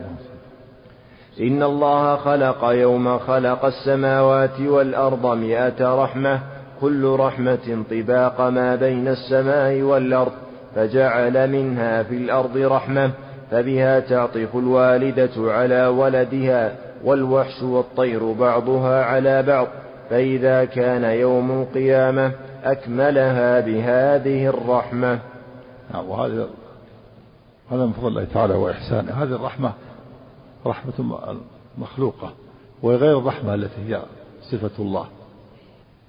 إن 1.39 1.63
الله 1.63 2.15
خلق 2.15 2.65
يوم 2.65 3.17
خلق 3.19 3.65
السماوات 3.65 4.60
والأرض 4.62 5.38
مئة 5.38 6.04
رحمة 6.04 6.39
كل 6.82 7.15
رحمة 7.19 7.84
طباق 7.91 8.41
ما 8.41 8.75
بين 8.75 9.08
السماء 9.08 9.82
والأرض 9.82 10.32
فجعل 10.75 11.52
منها 11.52 12.04
في 12.04 12.15
الأرض 12.15 12.58
رحمة 12.58 13.12
فبها 13.51 13.99
تعطف 13.99 14.55
الوالدة 14.55 15.31
على 15.38 15.88
ولدها 15.88 16.75
والوحش 17.03 17.63
والطير 17.63 18.31
بعضها 18.31 19.03
على 19.03 19.43
بعض. 19.43 19.67
فإذا 20.09 20.65
كان 20.65 21.03
يوم 21.03 21.51
القيامة 21.51 22.31
أكملها 22.63 23.59
بهذه 23.59 24.47
الرحمة. 24.47 25.19
نعم 25.93 26.09
وهذا 26.09 26.47
هذا 27.71 27.85
من 27.85 27.91
فضل 27.91 28.07
الله 28.07 28.23
تعالى 28.33 28.53
وإحسانه. 28.53 29.12
هذه 29.12 29.35
الرحمة 29.35 29.73
رحمة 30.65 31.15
مخلوقة 31.77 32.33
وغير 32.83 33.19
الرحمة 33.19 33.53
التي 33.53 33.81
هي 33.88 34.01
صفة 34.41 34.83
الله. 34.83 35.05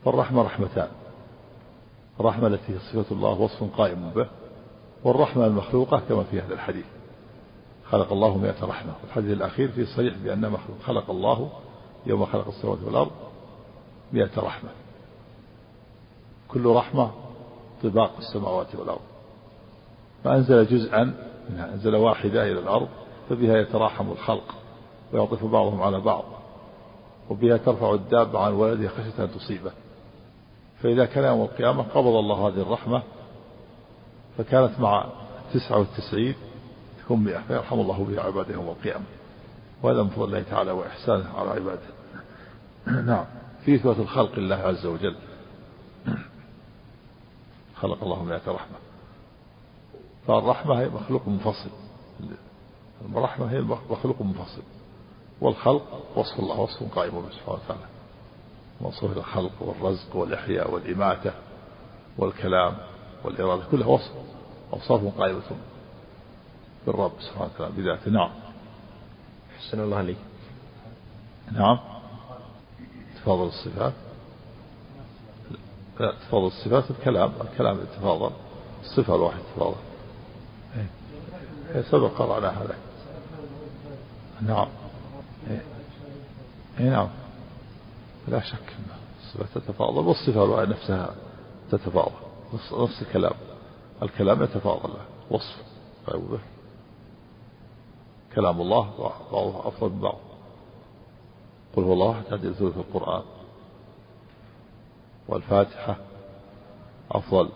فالرحمة 0.04 0.42
رحمتان. 0.42 0.88
الرحمة 2.20 2.46
التي 2.46 2.72
هي 2.72 2.78
صفة 2.78 3.14
الله 3.14 3.40
وصف 3.40 3.64
قائم 3.76 4.10
به. 4.14 4.26
والرحمة 5.04 5.46
المخلوقة 5.46 6.02
كما 6.08 6.22
في 6.22 6.40
هذا 6.40 6.54
الحديث. 6.54 6.84
خلق 7.90 8.12
الله 8.12 8.38
مئة 8.38 8.64
رحمة. 8.64 8.92
والحديث 9.02 9.32
الأخير 9.32 9.68
فيه 9.68 9.84
صريح 9.96 10.14
بأن 10.24 10.40
مخلوق 10.40 10.78
خلق 10.86 11.10
الله 11.10 11.50
يوم 12.06 12.26
خلق 12.26 12.48
السماوات 12.48 12.78
والأرض 12.84 13.10
مئة 14.12 14.30
رحمة. 14.38 14.70
كل 16.48 16.66
رحمة 16.66 17.10
طباق 17.82 18.10
السماوات 18.18 18.74
والأرض. 18.74 19.00
فأنزل 20.24 20.66
جزءا 20.66 21.14
منها 21.50 21.72
أنزل 21.74 21.96
واحدة 21.96 22.42
إلى 22.42 22.58
الأرض 22.58 22.88
فبها 23.28 23.56
يتراحم 23.56 24.10
الخلق 24.10 24.54
ويعطف 25.12 25.44
بعضهم 25.44 25.82
على 25.82 26.00
بعض 26.00 26.24
وبها 27.30 27.56
ترفع 27.56 27.94
الدابة 27.94 28.38
عن 28.38 28.52
ولدها 28.52 28.88
خشية 28.88 29.24
أن 29.24 29.30
تصيبه. 29.34 29.72
فإذا 30.82 31.04
كان 31.04 31.24
يوم 31.24 31.42
القيامة 31.42 31.82
قبض 31.82 32.14
الله 32.14 32.48
هذه 32.48 32.62
الرحمة 32.62 33.02
فكانت 34.38 34.80
مع 34.80 35.06
تسعة 35.54 35.78
والتسعين 35.78 36.34
مئة 37.18 37.40
فيرحم 37.48 37.80
الله 37.80 38.04
بها 38.04 38.22
عباده 38.22 38.54
يوم 38.54 38.68
القيامة. 38.68 39.04
وهذا 39.82 40.02
من 40.02 40.08
فضل 40.08 40.24
الله 40.24 40.42
تعالى 40.42 40.70
وإحسانه 40.70 41.38
على 41.38 41.50
عباده. 41.50 41.86
نعم. 43.06 43.24
في 43.64 43.74
إثبات 43.74 43.98
الخلق 43.98 44.32
الله 44.32 44.56
عز 44.56 44.86
وجل. 44.86 45.16
خلق 47.80 48.02
الله 48.02 48.24
مئة 48.24 48.42
رحمة. 48.48 48.76
فالرحمة 50.26 50.80
هي 50.80 50.88
مخلوق 50.88 51.28
منفصل. 51.28 51.70
الرحمة 53.14 53.52
هي 53.52 53.60
مخلوق 53.90 54.22
منفصل. 54.22 54.62
والخلق 55.40 56.02
وصف 56.16 56.40
الله 56.40 56.60
وصف 56.60 56.94
قائم 56.94 57.10
به 57.10 57.30
سبحانه 57.30 57.58
وتعالى. 57.64 57.86
وصف 58.80 59.16
الخلق 59.16 59.52
والرزق 59.60 60.16
والإحياء 60.16 60.70
والإماتة 60.70 61.32
والكلام 62.18 62.76
والإرادة 63.24 63.62
كلها 63.70 63.86
وصف 63.86 64.12
أوصاف 64.72 65.18
قائمة. 65.18 65.42
بالرب 66.86 67.12
سبحانه 67.20 67.50
وتعالى 67.54 67.72
بذاته. 67.76 68.10
نعم. 68.10 68.30
أحسن 69.56 69.80
الله 69.80 69.96
عليك. 69.96 70.16
نعم. 71.52 71.78
تفاضل 73.16 73.46
الصفات. 73.46 73.92
لا 76.00 76.12
تفاضل 76.12 76.46
الصفات 76.46 76.90
الكلام 76.90 77.32
الكلام 77.40 77.80
يتفاضل. 77.80 78.30
الصفة 78.84 79.14
الواحدة 79.14 79.42
تفاضل 79.56 79.76
إيه 81.74 81.82
سبق 81.82 82.10
قرأنا 82.18 82.48
هذا. 82.48 82.76
نعم. 84.42 84.68
إيه. 85.50 85.62
إيه 86.80 86.90
نعم. 86.90 87.08
لا 88.28 88.40
شك 88.40 88.54
أن 88.78 88.84
الصفة 89.20 89.60
تتفاضل 89.60 90.06
والصفة 90.06 90.64
نفسها 90.64 91.14
تتفاضل. 91.70 92.12
نفس 92.54 93.02
الكلام. 93.02 93.34
الكلام 94.02 94.42
يتفاضل 94.42 94.90
وصف. 95.30 95.56
طيب. 96.06 96.38
كلام 98.34 98.60
الله 98.60 98.90
بعضه 98.98 99.68
أفضل 99.68 99.90
من 99.90 100.00
بعض. 100.00 100.18
قل 101.76 101.82
هو 101.82 101.92
الله 101.92 102.22
تعدل 102.30 102.54
ثلث 102.54 102.76
القرآن. 102.76 103.22
والفاتحة 105.28 105.96
أفضل 107.10 107.48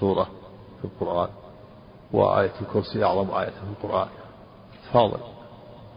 سورة 0.00 0.28
في 0.78 0.84
القرآن. 0.84 1.28
وآية 2.12 2.52
الكرسي 2.60 3.04
أعظم 3.04 3.30
آية 3.30 3.50
في 3.50 3.84
القرآن. 3.84 4.08
تفاضل. 4.84 5.20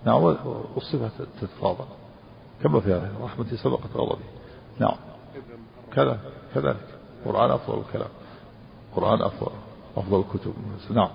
نعم 0.06 0.24
والصفة 0.76 1.12
تتفاضل. 1.42 1.86
كما 2.64 2.80
في 2.80 2.94
هذه 2.94 3.12
رحمتي 3.24 3.58
سبقت 3.58 3.96
غضبي. 3.96 4.24
نعم. 4.80 4.98
كذا 5.94 6.20
كذلك. 6.56 6.88
القرآن 7.26 7.52
أفضل 7.52 7.80
الكلام. 7.80 8.10
القرآن 8.90 9.22
أفضل 9.22 9.52
أفضل 9.98 10.20
الكتب. 10.20 10.54
نعم. 10.90 11.10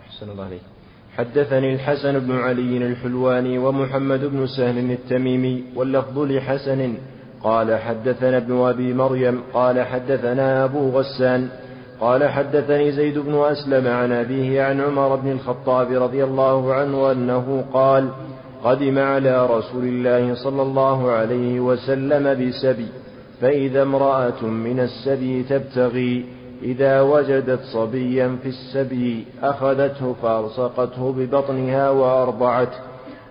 أحسن 0.00 0.30
الله 0.30 0.44
عليك 0.44 0.75
حدثني 1.16 1.74
الحسن 1.74 2.18
بن 2.18 2.38
علي 2.38 2.76
الحلواني 2.76 3.58
ومحمد 3.58 4.24
بن 4.24 4.46
سهل 4.46 4.90
التميمي 4.90 5.64
واللفظ 5.76 6.18
لحسن. 6.18 6.94
قال 7.42 7.78
حدثنا 7.78 8.36
ابن 8.36 8.58
أبي 8.58 8.94
مريم 8.94 9.40
قال 9.54 9.82
حدثنا 9.82 10.64
أبو 10.64 10.90
غسان 10.90 11.48
قال 12.00 12.28
حدثني 12.28 12.92
زيد 12.92 13.18
بن 13.18 13.34
أسلم 13.34 13.86
عن 13.86 14.12
أبيه 14.12 14.62
عن 14.62 14.80
عمر 14.80 15.16
بن 15.16 15.32
الخطاب 15.32 16.02
رضي 16.02 16.24
الله 16.24 16.74
عنه 16.74 17.12
أنه 17.12 17.64
قال 17.72 18.08
قدم 18.64 18.98
على 18.98 19.46
رسول 19.46 19.84
الله 19.84 20.34
صلى 20.34 20.62
الله 20.62 21.10
عليه 21.10 21.60
وسلم 21.60 22.48
بسبي 22.48 22.88
فإذا 23.40 23.82
امرأة 23.82 24.44
من 24.44 24.80
السبي 24.80 25.42
تبتغي 25.42 26.24
إذا 26.62 27.00
وجدت 27.00 27.60
صبيا 27.72 28.38
في 28.42 28.48
السبي 28.48 29.26
أخذته 29.42 30.12
فألصقته 30.22 31.12
ببطنها 31.12 31.90
وأرضعته 31.90 32.78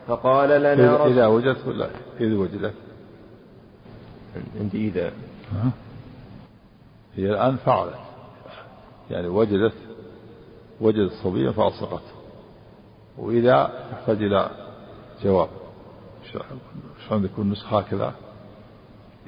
فقال 0.07 0.49
لنا 0.49 1.05
إذا 1.05 1.25
وجدت 1.25 1.67
ولا 1.67 1.89
إذا 2.19 2.37
وجدت. 2.37 2.73
عندي 4.59 4.87
إذا. 4.87 5.11
هي 7.15 7.29
الآن 7.29 7.55
فعلت. 7.55 7.95
يعني 9.11 9.27
وجدت 9.27 9.73
وجدت 10.81 11.11
صبيا 11.23 11.51
فألصقته. 11.51 12.15
وإذا 13.17 13.87
تحتاج 13.91 14.23
إلى 14.23 14.49
جواب. 15.23 15.49
شلون 17.07 17.25
يكون 17.25 17.51
نسخة 17.51 17.79
هكذا. 17.79 18.13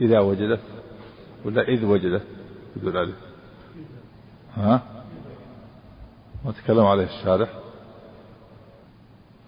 إذا 0.02 0.20
وجدت 0.20 0.60
ولا 1.46 1.62
إذ 1.62 1.86
وجدت؟ 1.86 2.24
بدون 2.76 2.98
ألف. 2.98 3.27
ها؟ 4.58 4.82
ما 6.46 6.52
تكلم 6.52 6.86
عليه 6.86 7.04
الشارح. 7.04 7.50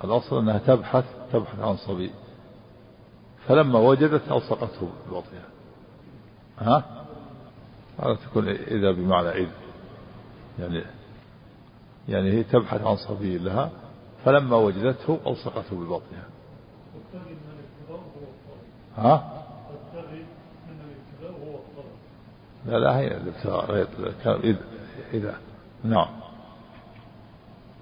الأصل 0.04 0.40
أنها 0.40 0.58
تبحث 0.58 1.06
تبحث 1.34 1.60
عن 1.60 1.78
صبي. 1.78 2.12
فلما 3.48 3.80
وجدت 3.80 4.32
ألصقته 4.32 4.90
ببطنها 5.08 5.50
ها؟ 6.60 6.84
هذا 8.00 8.16
تكون 8.16 8.50
إذا 8.50 8.92
بمعنى 8.92 9.30
إذ 9.30 9.50
يعني 10.60 10.84
يعني 12.10 12.32
هي 12.32 12.44
تبحث 12.44 12.82
عن 12.82 12.96
صبي 12.96 13.38
لها 13.38 13.72
فلما 14.26 14.56
وجدته 14.58 15.20
ألصقته 15.28 15.76
ببطنها 15.76 16.28
ها؟ 18.98 19.46
لا 22.66 22.80
لا 22.80 22.98
هي 22.98 23.08
الابتغاء 23.18 23.72
غير 23.72 23.88
إذا 24.26 24.60
إذا. 25.14 25.40
نعم. 25.84 26.10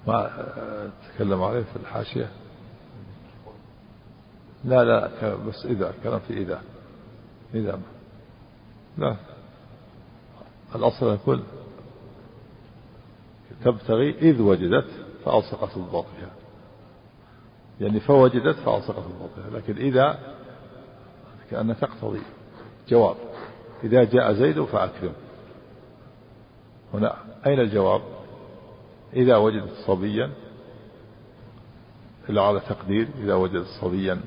ما 0.07 0.31
تكلم 1.07 1.43
عليه 1.43 1.63
في 1.63 1.75
الحاشية. 1.75 2.29
لا 4.65 4.83
لا 4.83 5.35
بس 5.35 5.65
إذا 5.65 5.93
كلام 6.03 6.19
في 6.19 6.33
إذا. 6.33 6.61
إذا. 7.53 7.79
لا. 8.97 9.15
الأصل 10.75 11.05
يقول 11.05 11.43
تبتغي 13.65 14.09
إذ 14.09 14.41
وجدت 14.41 14.87
فألصقت 15.25 15.77
ببطنها 15.77 16.31
يعني 17.81 17.99
فوجدت 17.99 18.55
فألصقت 18.55 19.03
ببطنها 19.07 19.59
لكن 19.59 19.77
إذا 19.77 20.19
كأن 21.51 21.77
تقتضي 21.79 22.21
جواب. 22.89 23.15
إذا 23.83 24.03
جاء 24.03 24.33
زيد 24.33 24.63
فأكرم 24.63 25.13
هنا. 26.93 27.15
أين 27.45 27.59
الجواب؟ 27.59 28.01
إذا 29.13 29.37
وجدت 29.37 29.73
صبيا 29.87 30.29
إلا 32.29 32.41
على 32.41 32.59
تقدير 32.59 33.07
إذا 33.23 33.33
وجدت 33.33 33.67
صبيا 33.81 34.19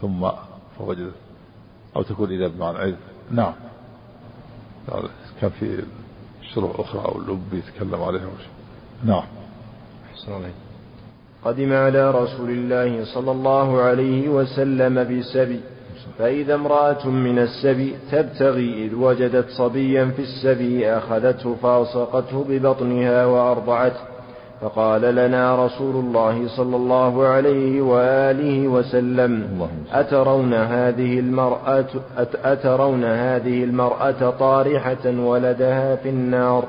ثم 0.00 0.30
فوجدت 0.78 1.14
أو 1.96 2.02
تكون 2.02 2.32
إذا 2.32 2.48
بمعنى 2.48 2.78
عذ 2.78 2.94
نعم. 3.30 3.54
كان 5.40 5.50
في 5.50 5.84
شروح 6.54 6.80
أخرى 6.80 7.04
أو 7.04 7.18
اللب 7.18 7.54
يتكلم 7.54 8.02
عليها. 8.02 8.28
نعم. 9.04 9.24
قدم 11.44 11.72
على 11.72 12.10
رسول 12.10 12.50
الله 12.50 13.04
صلى 13.14 13.30
الله 13.30 13.82
عليه 13.82 14.28
وسلم 14.28 14.94
بسبي 15.18 15.60
فإذا 16.18 16.54
امرأة 16.54 17.08
من 17.08 17.38
السبي 17.38 17.94
تبتغي 18.12 18.86
إذ 18.86 18.94
وجدت 18.94 19.50
صبيا 19.50 20.04
في 20.04 20.22
السبي 20.22 20.92
أخذته 20.92 21.54
فألصقته 21.62 22.44
ببطنها 22.48 23.26
وأرضعته. 23.26 24.00
فقال 24.60 25.02
لنا 25.02 25.66
رسول 25.66 25.94
الله 25.94 26.48
صلى 26.56 26.76
الله 26.76 27.26
عليه 27.26 27.80
وآله 27.82 28.68
وسلم 28.68 29.48
أترون 29.92 30.54
هذه 30.54 31.18
المرأة 31.18 31.86
أترون 32.44 33.04
هذه 33.04 33.64
المرأة 33.64 34.30
طارحة 34.30 35.06
ولدها 35.06 35.96
في 35.96 36.08
النار؟ 36.08 36.64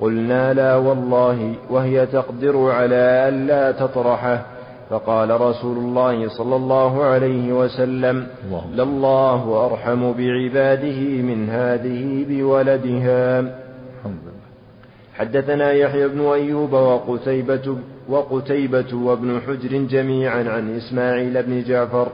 قلنا 0.00 0.54
لا 0.54 0.76
والله 0.76 1.54
وهي 1.70 2.06
تقدر 2.06 2.70
على 2.70 3.28
ألا 3.28 3.72
تطرحه. 3.72 4.57
فقال 4.90 5.40
رسول 5.40 5.76
الله 5.76 6.28
صلى 6.28 6.56
الله 6.56 7.04
عليه 7.04 7.52
وسلم 7.52 8.26
لله 8.74 9.66
أرحم 9.66 10.12
بعباده 10.12 11.00
من 11.22 11.50
هذه 11.50 12.24
بولدها. 12.28 13.58
حدثنا 15.14 15.72
يحيى 15.72 16.08
بن 16.08 16.20
أيوب 16.20 16.72
وقتيبة 16.72 17.76
وقتيبة 18.08 18.94
وابن 18.94 19.40
حجر 19.40 19.78
جميعا 19.78 20.44
عن 20.48 20.76
إسماعيل 20.76 21.42
بن 21.42 21.62
جعفر. 21.62 22.08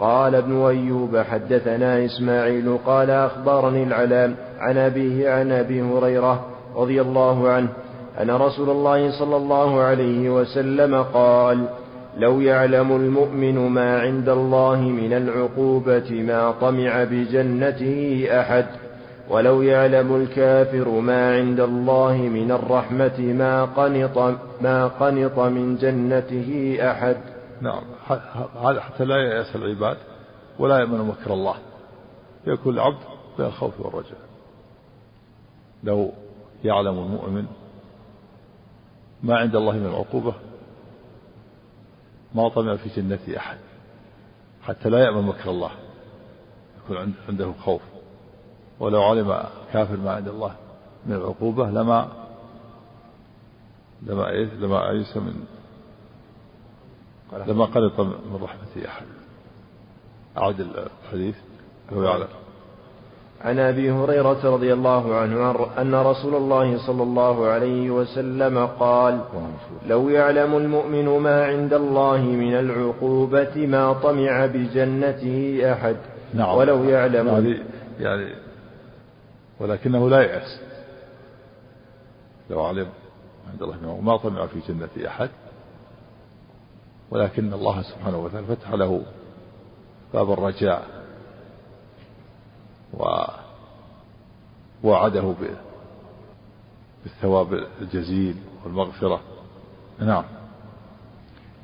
قال 0.00 0.34
ابن 0.34 0.66
أيوب 0.66 1.16
حدثنا 1.16 2.04
إسماعيل 2.04 2.78
قال 2.86 3.10
أخبرني 3.10 3.82
العلام 3.82 4.34
عن 4.58 4.78
أبيه 4.78 5.30
عن 5.30 5.52
أبي 5.52 5.82
هريرة 5.82 6.46
رضي 6.76 7.00
الله 7.00 7.48
عنه 7.48 7.68
أن 8.22 8.30
رسول 8.30 8.70
الله 8.70 9.18
صلى 9.18 9.36
الله 9.36 9.80
عليه 9.80 10.30
وسلم 10.30 11.02
قال 11.02 11.64
لو 12.20 12.40
يعلم 12.40 12.92
المؤمن 12.96 13.58
ما 13.68 14.00
عند 14.00 14.28
الله 14.28 14.80
من 14.80 15.12
العقوبة 15.12 16.10
ما 16.10 16.50
طمع 16.50 17.04
بجنته 17.04 18.26
أحد 18.40 18.66
ولو 19.28 19.62
يعلم 19.62 20.16
الكافر 20.16 20.88
ما 20.88 21.36
عند 21.36 21.60
الله 21.60 22.16
من 22.16 22.50
الرحمة 22.50 23.18
ما 23.18 23.64
قنط 23.64 24.18
ما 24.60 24.86
قنط 24.86 25.38
من 25.38 25.76
جنته 25.76 26.78
أحد. 26.80 27.16
نعم 27.60 27.82
هذا 28.62 28.80
حتى 28.80 29.04
لا 29.04 29.16
يأس 29.16 29.56
العباد 29.56 29.96
ولا 30.58 30.78
يأمن 30.78 30.98
مكر 30.98 31.34
الله. 31.34 31.54
يكون 32.46 32.74
العبد 32.74 32.98
بين 33.38 33.46
الخوف 33.46 33.80
والرجاء 33.80 34.18
لو 35.84 36.12
يعلم 36.64 36.98
المؤمن 36.98 37.46
ما 39.22 39.36
عند 39.36 39.56
الله 39.56 39.72
من 39.72 39.86
العقوبة 39.86 40.34
ما 42.34 42.48
طمع 42.48 42.76
في 42.76 42.88
جنة 42.88 43.36
أحد 43.36 43.58
حتى 44.62 44.88
لا 44.88 44.98
يأمن 44.98 45.22
مكر 45.22 45.50
الله 45.50 45.70
يكون 46.84 47.14
عنده 47.28 47.52
خوف. 47.52 47.82
ولو 48.80 49.02
علم 49.02 49.44
كافر 49.72 49.96
ما 49.96 50.12
عند 50.12 50.28
الله 50.28 50.54
من 51.06 51.14
العقوبة 51.14 51.70
لما 51.70 52.08
لما 54.02 54.30
لما 54.30 54.90
أيس 54.90 55.16
من 55.16 55.44
لما 57.46 57.64
قنط 57.64 58.00
من 58.00 58.38
رحمة 58.42 58.86
أحد. 58.88 59.06
أعد 60.38 60.60
الحديث 60.60 61.36
لو 61.92 62.02
يعلم. 62.02 62.28
عن 63.40 63.58
أبي 63.58 63.90
هريرة 63.90 64.54
رضي 64.54 64.72
الله 64.72 65.14
عنه 65.14 65.66
أن 65.78 65.94
رسول 65.94 66.34
الله 66.34 66.86
صلى 66.86 67.02
الله 67.02 67.46
عليه 67.46 67.90
وسلم 67.90 68.66
قال 68.66 69.20
لو 69.86 70.08
يعلم 70.08 70.56
المؤمن 70.56 71.18
ما 71.18 71.44
عند 71.44 71.74
الله 71.74 72.20
من 72.20 72.54
العقوبة 72.54 73.66
ما 73.66 73.92
طمع 73.92 74.46
بجنته 74.46 75.60
أحد. 75.72 75.96
نعم. 76.34 76.56
ولو 76.56 76.84
يعلم. 76.84 77.28
يعني, 77.28 77.62
يعني 78.00 78.34
ولكنه 79.60 80.10
لا 80.10 80.22
يأس. 80.22 80.60
لو 82.50 82.64
علم 82.64 82.88
عند 83.52 83.62
الله 83.62 84.00
ما 84.00 84.16
طمع 84.16 84.46
في 84.46 84.60
جنة 84.68 85.06
أحد 85.06 85.30
ولكن 87.10 87.52
الله 87.52 87.82
سبحانه 87.82 88.18
وتعالى 88.18 88.46
فتح 88.46 88.72
له 88.72 89.02
باب 90.14 90.32
الرجاء. 90.32 90.99
ووعده 94.84 95.34
بالثواب 97.04 97.66
الجزيل 97.80 98.36
والمغفرة. 98.64 99.20
نعم. 99.98 100.24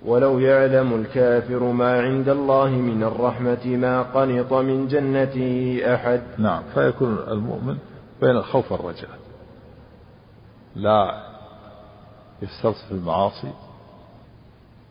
ولو 0.05 0.39
يعلم 0.39 0.95
الكافر 0.95 1.65
ما 1.65 2.01
عند 2.01 2.29
الله 2.29 2.69
من 2.69 3.03
الرحمة 3.03 3.67
ما 3.67 4.03
قنط 4.03 4.53
من 4.53 4.89
جنته 4.89 5.81
أحد. 5.95 6.23
نعم. 6.39 6.63
فيكون 6.75 7.19
المؤمن 7.29 7.79
بين 8.21 8.31
الخوف 8.37 8.73
والرجاء. 8.73 9.19
لا 10.77 11.27
يسترسل 12.43 12.95
المعاصي 12.95 13.53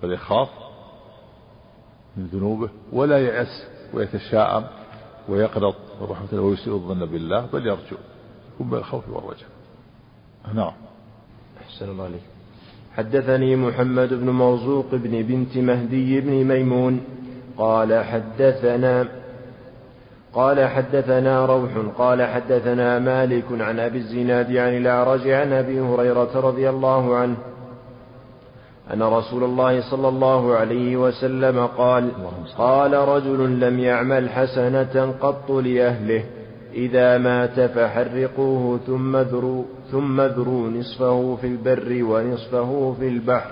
بل 0.04 0.14
يخاف 0.14 0.50
من 2.18 2.26
ذنوبه 2.26 2.70
ولا 2.94 3.20
يأس 3.20 3.68
ويتشاءم 3.94 4.66
ويقنط 5.30 5.76
من 6.02 6.08
رحمة 6.10 6.28
الله 6.34 6.44
ويسيء 6.44 6.74
الظن 6.74 7.06
بالله 7.06 7.46
بل 7.54 7.68
يرجو 7.68 7.98
بين 8.60 8.80
الخوف 8.80 9.10
والرجاء. 9.10 9.50
نعم. 10.54 10.74
أحسن 11.62 11.90
الله 11.90 12.04
عليك. 12.04 12.22
حدثني 12.98 13.56
محمد 13.56 14.14
بن 14.14 14.30
مرزوق 14.30 14.86
بن 14.92 15.22
بنت 15.22 15.58
مهدي 15.58 16.22
بن 16.22 16.44
ميمون 16.44 17.02
قال 17.58 18.04
حدثنا 18.04 19.08
قال 20.34 20.68
حدثنا 20.68 21.46
روح 21.46 21.72
قال 21.98 22.24
حدثنا 22.24 23.00
مالك 23.00 23.46
عن 23.52 23.80
أبي 23.80 23.98
الزناد 23.98 24.56
عن 24.58 24.78
الأعرج 24.78 25.28
عن 25.28 25.54
أبي 25.54 25.82
هريرة 25.82 26.40
رضي 26.40 26.70
الله 26.70 27.16
عنه 27.16 27.38
أن 28.94 29.04
رسول 29.04 29.44
الله 29.44 29.92
صلى 29.92 30.08
الله 30.08 30.56
عليه 30.56 30.98
وسلم 30.98 31.66
قال 31.78 32.10
قال 32.58 32.94
رجل 32.94 33.60
لم 33.60 33.80
يعمل 33.80 34.30
حسنة 34.30 35.14
قط 35.22 35.52
لأهله 35.52 36.24
إذا 36.74 37.18
مات 37.18 37.60
فحرقوه 37.60 38.80
ثم 38.88 39.18
ذروا 39.18 39.64
ثم 39.92 40.22
ذروا 40.22 40.70
نصفه 40.70 41.36
في 41.36 41.48
البر 41.48 42.04
ونصفه 42.04 42.96
في 43.00 43.08
البحر. 43.08 43.52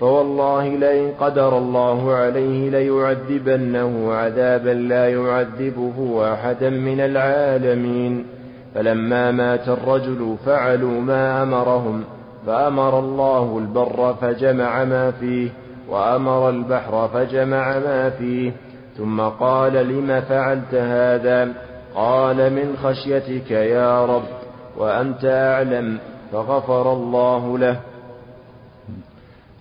فوالله 0.00 0.68
لئن 0.68 1.12
قدر 1.20 1.58
الله 1.58 2.12
عليه 2.12 2.70
ليعذبنه 2.70 4.12
عذابا 4.12 4.70
لا 4.70 5.08
يعذبه 5.08 6.32
أحدا 6.32 6.70
من 6.70 7.00
العالمين. 7.00 8.26
فلما 8.74 9.30
مات 9.30 9.68
الرجل 9.68 10.36
فعلوا 10.46 11.00
ما 11.00 11.42
أمرهم. 11.42 12.04
فأمر 12.46 12.98
الله 12.98 13.58
البر 13.58 14.14
فجمع 14.20 14.84
ما 14.84 15.10
فيه 15.10 15.50
وأمر 15.88 16.50
البحر 16.50 17.08
فجمع 17.08 17.78
ما 17.78 18.10
فيه. 18.10 18.52
ثم 18.98 19.20
قال 19.20 19.72
لم 19.72 20.20
فعلت 20.20 20.74
هذا؟ 20.74 21.52
قال 21.94 22.52
من 22.52 22.76
خشيتك 22.82 23.50
يا 23.50 24.04
رب 24.06 24.28
وأنت 24.78 25.24
أعلم 25.24 25.98
فغفر 26.32 26.92
الله 26.92 27.58
له. 27.58 27.80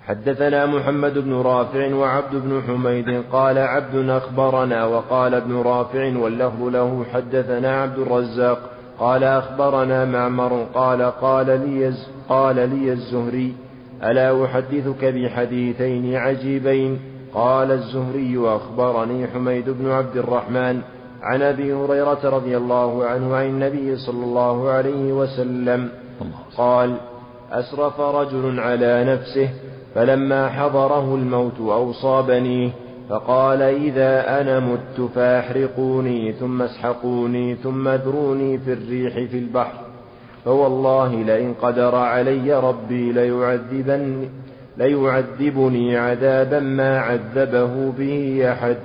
حدثنا 0.08 0.66
محمد 0.66 1.18
بن 1.18 1.34
رافع 1.34 1.96
وعبد 1.96 2.36
بن 2.36 2.62
حميد 2.68 3.24
قال 3.32 3.58
عبد 3.58 4.10
أخبرنا 4.10 4.86
وقال 4.86 5.36
ابن 5.36 5.62
رافع 5.62 6.18
واللفظ 6.18 6.64
له 6.64 7.06
حدثنا 7.14 7.82
عبد 7.82 8.00
الرزاق 8.00 8.73
قال 9.00 9.24
أخبرنا 9.24 10.06
معمر 10.06 10.66
قال 10.74 11.02
قال 11.02 11.46
لي 11.46 11.94
قال 12.30 12.56
لي 12.56 12.94
الزهري 12.94 13.56
ألا 14.04 14.46
أحدثك 14.46 15.06
بحديثين 15.06 16.16
عجيبين؟ 16.16 17.00
قال 17.34 17.72
الزهري 17.72 18.40
أخبرني 18.56 19.28
حميد 19.28 19.70
بن 19.70 19.92
عبد 19.92 20.18
الرحمن 20.18 20.82
عن 21.22 21.42
أبي 21.42 21.74
هريرة 21.74 22.20
رضي 22.24 22.58
الله 22.58 23.06
عنه 23.06 23.36
عن 23.36 23.46
النبي 23.46 23.98
صلى 23.98 24.24
الله 24.24 24.70
عليه 24.70 25.14
وسلم. 25.14 25.90
قال 26.58 26.96
أسرف 27.52 28.00
رجل 28.00 28.60
على 28.60 29.04
نفسه 29.04 29.50
فلما 29.96 30.50
حضره 30.50 31.16
الموت 31.16 31.60
اوصى 31.60 32.24
بنيه 32.28 32.70
فقال 33.10 33.62
إذا 33.62 34.42
أنا 34.42 34.60
مت 34.60 35.10
فاحرقوني 35.16 36.34
ثم 36.34 36.62
اسحقوني 36.62 37.56
ثم 37.56 37.88
اذروني 37.88 38.58
في 38.58 38.74
الريح 38.74 39.14
في 39.14 39.40
البحر 39.40 39.80
فوالله 40.46 41.24
لئن 41.24 41.54
قدر 41.54 41.96
علي 41.96 42.54
ربي 42.54 43.12
ليعذبني 43.12 44.30
ليعذبني 44.78 45.98
عذابا 45.98 46.60
ما 46.60 47.00
عذبه 47.00 47.92
به 47.92 48.52
أحد. 48.52 48.78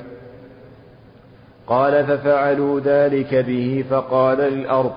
قال 1.66 2.04
ففعلوا 2.06 2.80
ذلك 2.80 3.34
به 3.34 3.84
فقال 3.90 4.38
للأرض 4.38 4.92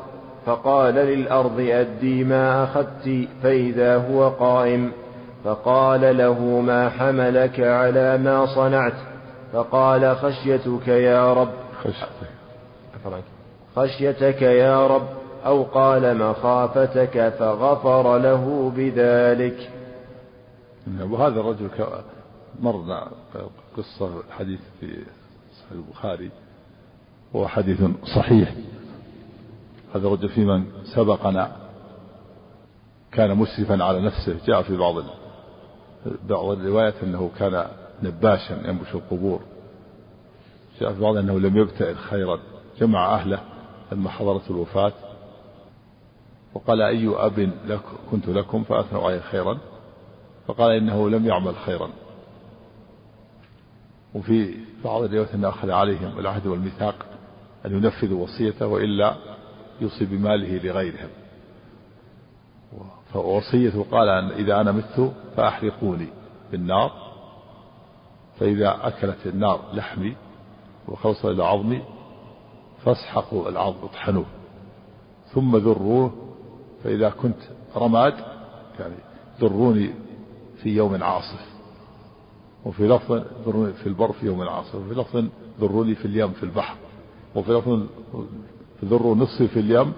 فقال 0.45 0.93
للأرض 0.93 1.59
أدي 1.59 2.23
ما 2.23 2.63
أخذت 2.63 3.27
فإذا 3.43 3.97
هو 3.97 4.29
قائم 4.29 4.91
فقال 5.43 6.17
له 6.17 6.61
ما 6.61 6.89
حملك 6.89 7.59
على 7.59 8.17
ما 8.17 8.45
صنعت 8.45 9.10
فقال 9.53 10.15
خشيتك 10.15 10.87
يا 10.87 11.33
رب. 11.33 11.51
خشيتك. 13.75 14.41
يا 14.41 14.87
رب 14.87 15.07
أو 15.45 15.63
قال 15.63 16.17
مخافتك 16.17 17.33
فغفر 17.39 18.17
له 18.17 18.71
بذلك. 18.75 19.71
وهذا 21.01 21.39
الرجل 21.39 21.69
مرنا 22.59 23.11
قصة 23.77 24.23
حديث 24.31 24.59
في 24.79 24.87
صحيح 25.53 25.71
البخاري 25.71 26.31
هو 27.35 27.47
حديث 27.47 27.81
صحيح. 28.15 28.53
هذا 29.95 30.07
الرجل 30.07 30.29
في 30.29 30.45
من 30.45 30.65
سبقنا 30.95 31.51
كان 33.11 33.37
مسرفا 33.37 33.83
على 33.83 34.05
نفسه. 34.05 34.37
جاء 34.45 34.61
في 34.61 34.77
بعض 34.77 34.95
بعض 36.29 36.49
الروايات 36.49 36.93
أنه 37.03 37.31
كان 37.39 37.65
نباشا 38.03 38.53
ينبش 38.53 38.95
القبور. 38.95 39.41
جاء 40.79 40.93
في 40.93 40.99
بعض 40.99 41.17
أنه 41.17 41.39
لم 41.39 41.57
يبتئر 41.57 41.95
خيرا. 41.95 42.39
جمع 42.79 43.15
أهله 43.15 43.39
لما 43.91 44.09
حضرت 44.09 44.51
الوفاة. 44.51 44.93
وقال 46.53 46.81
أي 46.81 47.07
أب 47.07 47.39
لك 47.67 47.81
كنت 48.11 48.27
لكم 48.27 48.63
فأثنوا 48.63 49.03
عليه 49.03 49.19
خيرا؟ 49.19 49.57
فقال 50.47 50.71
إنه 50.71 51.09
لم 51.09 51.25
يعمل 51.25 51.55
خيرا. 51.55 51.89
وفي 54.13 54.55
بعض 54.83 55.03
الروايات 55.03 55.33
انه 55.33 55.49
أخذ 55.49 55.71
عليهم 55.71 56.19
العهد 56.19 56.47
والميثاق 56.47 57.05
أن 57.65 57.71
ينفذوا 57.71 58.23
وصيته 58.23 58.67
وإلا 58.67 59.15
يوصي 59.81 60.05
بماله 60.05 60.57
لغيرهم. 60.57 61.09
فوصيته 63.13 63.85
قال 63.91 64.09
أن 64.09 64.31
إذا 64.31 64.61
أنا 64.61 64.71
مت 64.71 65.13
فأحرقوني 65.35 66.07
بالنار. 66.51 67.00
فإذا 68.41 68.87
أكلت 68.87 69.17
النار 69.25 69.59
لحمي 69.73 70.15
وخلص 70.87 71.25
إلى 71.25 71.43
عظمي 71.43 71.81
فاسحقوا 72.85 73.49
العظم 73.49 73.83
اطحنوه 73.83 74.25
ثم 75.33 75.57
ذروه 75.57 76.11
فإذا 76.83 77.09
كنت 77.09 77.39
رماد 77.75 78.13
يعني 78.79 78.95
ذروني 79.41 79.93
في 80.63 80.69
يوم 80.69 81.03
عاصف 81.03 81.45
وفي 82.65 82.87
لفظ 82.87 83.23
ذروني 83.45 83.73
في 83.73 83.87
البر 83.87 84.11
في 84.11 84.25
يوم 84.25 84.41
عاصف 84.41 84.75
وفي 84.75 84.93
لفظ 84.93 85.25
ذروني 85.59 85.95
في 85.95 86.05
اليم 86.05 86.31
في 86.31 86.43
البحر 86.43 86.75
وفي 87.35 87.51
لفظ 87.51 87.83
ذروا 88.85 89.15
نصفي 89.15 89.47
في 89.47 89.59
اليم 89.59 89.93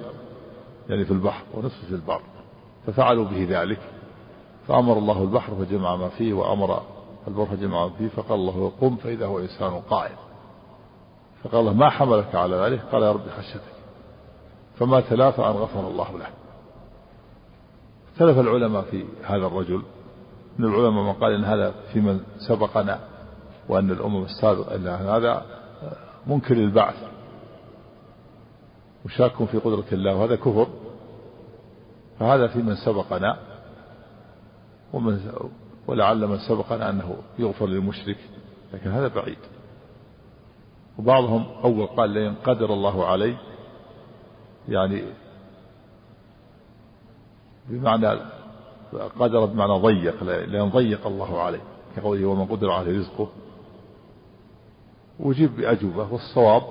يعني 0.90 1.06
في 1.06 1.12
البحر 1.12 1.44
ونصفي 1.54 1.86
في 1.86 1.96
البر 1.96 2.22
ففعلوا 2.88 3.26
به 3.26 3.48
ذلك 3.50 3.80
فأمر 4.68 4.98
الله 4.98 5.24
البحر 5.24 5.56
فجمع 5.56 5.96
ما 5.96 6.10
فيه 6.10 6.34
وأمر 6.34 6.82
البر 7.28 7.46
فجمع 7.46 7.88
ما 7.88 7.90
فيه 7.90 8.08
فقال 8.08 8.40
الله 8.40 8.72
قم 8.82 8.96
فإذا 8.96 9.26
هو 9.26 9.40
إنسان 9.40 9.80
قائم. 9.90 10.16
فقال 11.44 11.60
الله 11.60 11.74
ما 11.74 11.90
حملك 11.90 12.36
على 12.36 12.56
ذلك؟ 12.56 12.82
قال 12.92 13.04
يا 13.04 13.12
رب 13.12 13.30
خشيتك. 13.38 13.74
فما 14.80 15.02
تلافى 15.02 15.42
أن 15.42 15.52
غفر 15.52 15.88
الله 15.88 16.18
له. 16.18 16.28
اختلف 18.14 18.40
العلماء 18.40 18.82
في 18.82 19.06
هذا 19.24 19.46
الرجل. 19.48 19.82
من 20.60 20.66
العلماء 20.66 21.04
من 21.04 21.14
قال 21.14 21.34
إن 21.34 21.44
هذا 21.44 21.72
في 21.94 22.00
من 22.00 22.20
سبقنا 22.48 23.00
وأن 23.70 23.92
الأمم 23.92 24.24
السابقة 24.24 24.76
ان 24.76 24.88
هذا 24.88 25.46
منكر 26.28 26.56
البعث 26.56 26.96
وشاك 29.06 29.44
في 29.44 29.58
قدرة 29.58 29.86
الله 29.92 30.16
وهذا 30.16 30.36
كفر. 30.36 30.68
فهذا 32.20 32.48
في 32.48 32.60
من 32.60 32.76
سبقنا. 32.76 33.38
ومن 34.94 35.20
ولعل 35.88 36.28
من 36.28 36.40
سبقنا 36.40 36.90
أنه 36.90 37.16
يغفر 37.40 37.68
للمشرك 37.68 38.18
لكن 38.74 38.90
هذا 38.90 39.08
بعيد. 39.08 39.38
وبعضهم 41.00 41.46
أول 41.64 41.88
قال 41.88 42.10
لئن 42.10 42.36
قدر 42.36 42.74
الله 42.74 43.06
عليه 43.06 43.38
يعني 44.70 45.04
بمعنى 47.70 48.20
قدر 49.20 49.46
بمعنى 49.46 49.74
ضيق 49.74 50.24
لأن 50.24 50.70
ضيق 50.70 51.08
الله 51.08 51.42
عليه 51.42 51.62
كقوله 51.96 52.26
ومن 52.26 52.46
قدر 52.46 52.72
عليه 52.72 53.00
رزقه. 53.00 53.30
وجيب 55.20 55.56
بأجوبة 55.56 56.14
والصواب 56.14 56.64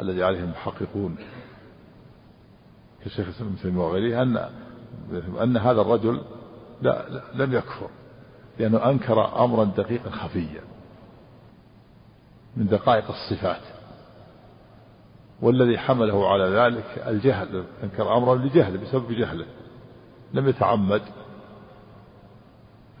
الذي 0.00 0.24
عليه 0.24 0.40
المحققون 0.40 1.16
الإسلام 3.06 3.56
ابن 3.64 3.76
وغيره 3.76 4.22
ان 4.22 4.50
أن 5.42 5.56
هذا 5.56 5.80
الرجل 5.80 6.20
لا, 6.82 7.08
لا 7.08 7.44
لم 7.44 7.52
يكفر. 7.52 7.88
لأنه 8.58 8.90
أنكر 8.90 9.44
امرا 9.44 9.64
دقيقا 9.64 10.10
خفيا 10.10 10.60
من 12.56 12.66
دقائق 12.66 13.04
الصفات. 13.08 13.60
والذي 15.42 15.78
حمله 15.78 16.28
على 16.28 16.44
ذلك 16.44 17.02
الجهل 17.06 17.64
أنكر 17.82 18.16
امرا 18.16 18.34
لجهله 18.34 18.80
بسبب 18.80 19.12
جهله. 19.12 19.46
لم 20.34 20.48
يتعمد 20.48 21.02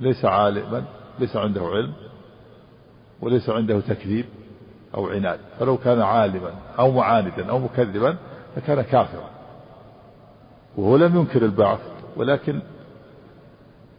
ليس 0.00 0.24
عالما 0.24 0.84
ليس 1.18 1.36
عنده 1.36 1.62
علم 1.62 1.92
وليس 3.20 3.48
عنده 3.48 3.80
تكذيب 3.80 4.26
أو 4.94 5.08
عناد. 5.08 5.40
فلو 5.58 5.76
كان 5.76 6.00
عالما 6.00 6.54
أو 6.78 6.90
معاندا 6.90 7.50
أو 7.50 7.58
مكذبا 7.58 8.16
لكان 8.56 8.82
كافرا. 8.82 9.30
وهو 10.76 10.96
لم 10.96 11.16
ينكر 11.16 11.44
البعث 11.44 11.80
ولكن 12.16 12.60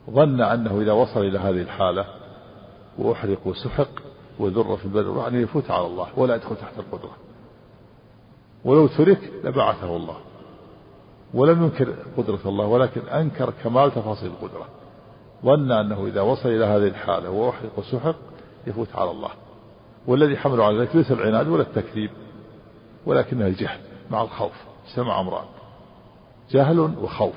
ظن 0.10 0.42
أنه 0.42 0.82
إذا 0.82 0.92
وصل 0.92 1.20
إلى 1.20 1.40
هذه 1.40 1.62
الحالة 1.62 2.06
وأحرق 2.98 3.48
وسحق 3.48 3.90
وذر 4.40 4.78
في 4.78 4.86
البدر 4.86 5.18
يعني 5.18 5.42
يفوت 5.42 5.72
على 5.72 5.86
الله 5.86 6.08
ولا 6.18 6.36
يدخل 6.36 6.56
تحت 6.56 6.80
القدرة. 6.80 7.16
ولو 8.66 8.88
ترك 8.88 9.32
لبعثه 9.44 9.96
الله. 9.96 10.18
ولم 11.34 11.64
ينكر 11.64 11.96
قدرة 12.18 12.40
الله 12.46 12.66
ولكن 12.66 13.02
أنكر 13.02 13.54
كمال 13.64 13.92
تفاصيل 13.92 14.32
القدرة. 14.32 14.68
ظن 15.46 15.72
أنه 15.72 16.06
إذا 16.06 16.22
وصل 16.22 16.50
إلى 16.50 16.66
هذه 16.66 16.88
الحالة 16.88 17.30
وأحرق 17.30 17.80
وسحق 17.80 18.16
يفوت 18.68 18.96
على 18.96 19.12
الله. 19.12 19.30
والذي 20.08 20.38
حمله 20.38 20.66
على 20.66 20.78
ذلك 20.78 20.96
ليس 20.96 21.12
العناد 21.12 21.48
ولا 21.48 21.62
التكذيب 21.62 22.10
ولكنه 23.06 23.48
الجهل 23.48 23.80
مع 24.12 24.22
الخوف. 24.22 24.54
سمع 24.96 25.20
أمران. 25.20 25.46
جهل 26.52 26.80
وخوف. 26.80 27.36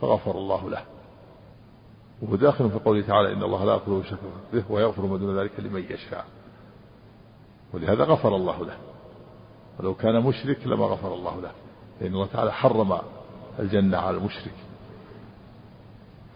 فغفر 0.00 0.38
الله 0.38 0.70
له. 0.70 0.93
وهو 2.24 2.36
داخل 2.36 2.70
في 2.70 2.78
قوله 2.78 3.02
تعالى 3.02 3.32
إن 3.32 3.42
الله 3.42 3.64
لا 3.64 3.72
يغفر 3.72 4.00
يشرك 4.04 4.18
به 4.52 4.64
ويغفر 4.70 5.06
ما 5.06 5.16
دون 5.16 5.38
ذلك 5.38 5.60
لمن 5.60 5.84
يشاء. 5.90 6.24
ولهذا 7.72 8.04
غفر 8.04 8.36
الله 8.36 8.64
له. 8.64 8.76
ولو 9.78 9.94
كان 9.94 10.20
مشرك 10.20 10.66
لما 10.66 10.84
غفر 10.84 11.14
الله 11.14 11.40
له. 11.40 11.50
لأن 12.00 12.14
الله 12.14 12.26
تعالى 12.26 12.52
حرم 12.52 12.98
الجنة 13.58 13.96
على 13.98 14.16
المشرك. 14.16 14.54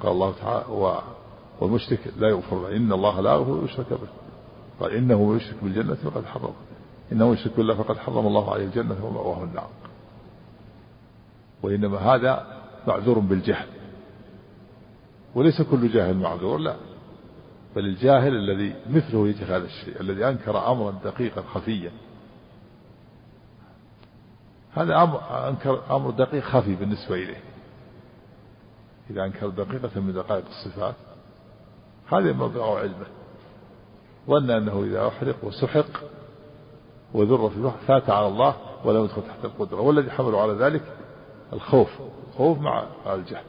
قال 0.03 0.12
الله 0.12 0.34
تعالى 0.43 0.64
والمشرك 1.61 2.01
لا 2.18 2.28
يغفر 2.28 2.62
له. 2.62 2.76
إن 2.76 2.93
الله 2.93 3.20
لا 3.20 3.32
يغفر 3.32 3.64
يشرك 3.64 3.91
به. 3.91 4.09
قال 4.80 4.93
إنه 4.93 5.36
يشرك 5.36 5.57
بالجنة 5.62 5.95
فقد 5.95 6.24
حرم. 6.24 6.55
إنه 7.12 7.32
يشرك 7.32 7.57
بالله 7.57 7.74
فقد 7.74 7.99
حرم 7.99 8.26
الله 8.26 8.53
عليه 8.53 8.64
الجنة 8.64 9.07
ومأواه 9.07 9.45
النار. 9.45 9.68
وإنما 11.62 11.99
هذا 11.99 12.47
معذور 12.86 13.18
بالجهل. 13.18 13.78
وليس 15.39 15.62
كل 15.62 15.89
جاهل 15.89 16.16
معذور 16.16 16.59
لا. 16.59 16.76
بل 17.76 17.86
الجاهل 17.86 18.36
الذي 18.36 18.74
مثله 18.91 19.28
يجهل 19.28 19.53
هذا 19.53 19.64
الشيء 19.64 20.01
الذي 20.01 20.28
أنكر 20.28 20.72
أمرا 20.72 20.95
دقيقا 21.05 21.43
خفيا. 21.43 21.91
هذا 24.72 25.03
أمر 25.03 25.49
أنكر 25.49 25.97
أمر 25.97 26.11
دقيق 26.11 26.45
خفي 26.45 26.74
بالنسبة 26.74 27.14
إليه. 27.14 27.41
إذا 29.11 29.24
أنكر 29.24 29.49
دقيقة 29.49 30.01
من 30.01 30.12
دقائق 30.12 30.45
الصفات 30.47 30.95
هذا 32.12 32.32
مبلغ 32.32 32.78
علمه. 32.78 33.07
ظن 34.26 34.51
أنه 34.51 34.82
إذا 34.82 35.09
أحرق 35.09 35.36
وسحق 35.43 36.05
وذر 37.14 37.51
في 37.51 37.57
البحر 37.57 37.78
فات 37.86 38.11
على 38.11 38.26
الله 38.26 38.57
ولم 38.84 39.05
يدخل 39.05 39.22
تحت 39.22 39.45
القدرة. 39.45 39.80
والذي 39.80 40.11
حمله 40.11 40.41
على 40.41 40.53
ذلك 40.53 40.82
الخوف 41.53 41.91
خوف 42.36 42.59
مع 42.59 42.86
الجهل. 43.07 43.45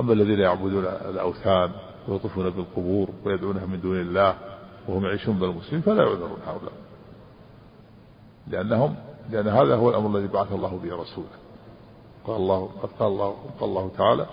أما 0.00 0.12
الذين 0.12 0.40
يعبدون 0.40 0.84
الأوثان 0.84 1.70
ويطوفون 2.08 2.50
بالقبور 2.50 3.08
ويدعونها 3.24 3.66
من 3.66 3.80
دون 3.80 4.00
الله 4.00 4.34
وهم 4.88 5.04
يعيشون 5.04 5.38
بالمسلمين 5.38 5.82
فلا 5.82 6.02
يعذرون 6.02 6.38
هؤلاء. 6.46 6.72
لأنهم 8.50 8.94
لأن 9.30 9.48
هذا 9.48 9.76
هو 9.76 9.90
الأمر 9.90 10.18
الذي 10.18 10.28
بعث 10.28 10.52
الله 10.52 10.80
به 10.84 10.96
رسوله. 10.96 11.36
قال 12.26 12.36
الله 12.36 12.68
قد 12.82 12.88
قال 12.98 13.08
الله 13.08 13.34
قال 13.60 13.68
الله 13.68 13.90
تعالى 13.98 14.26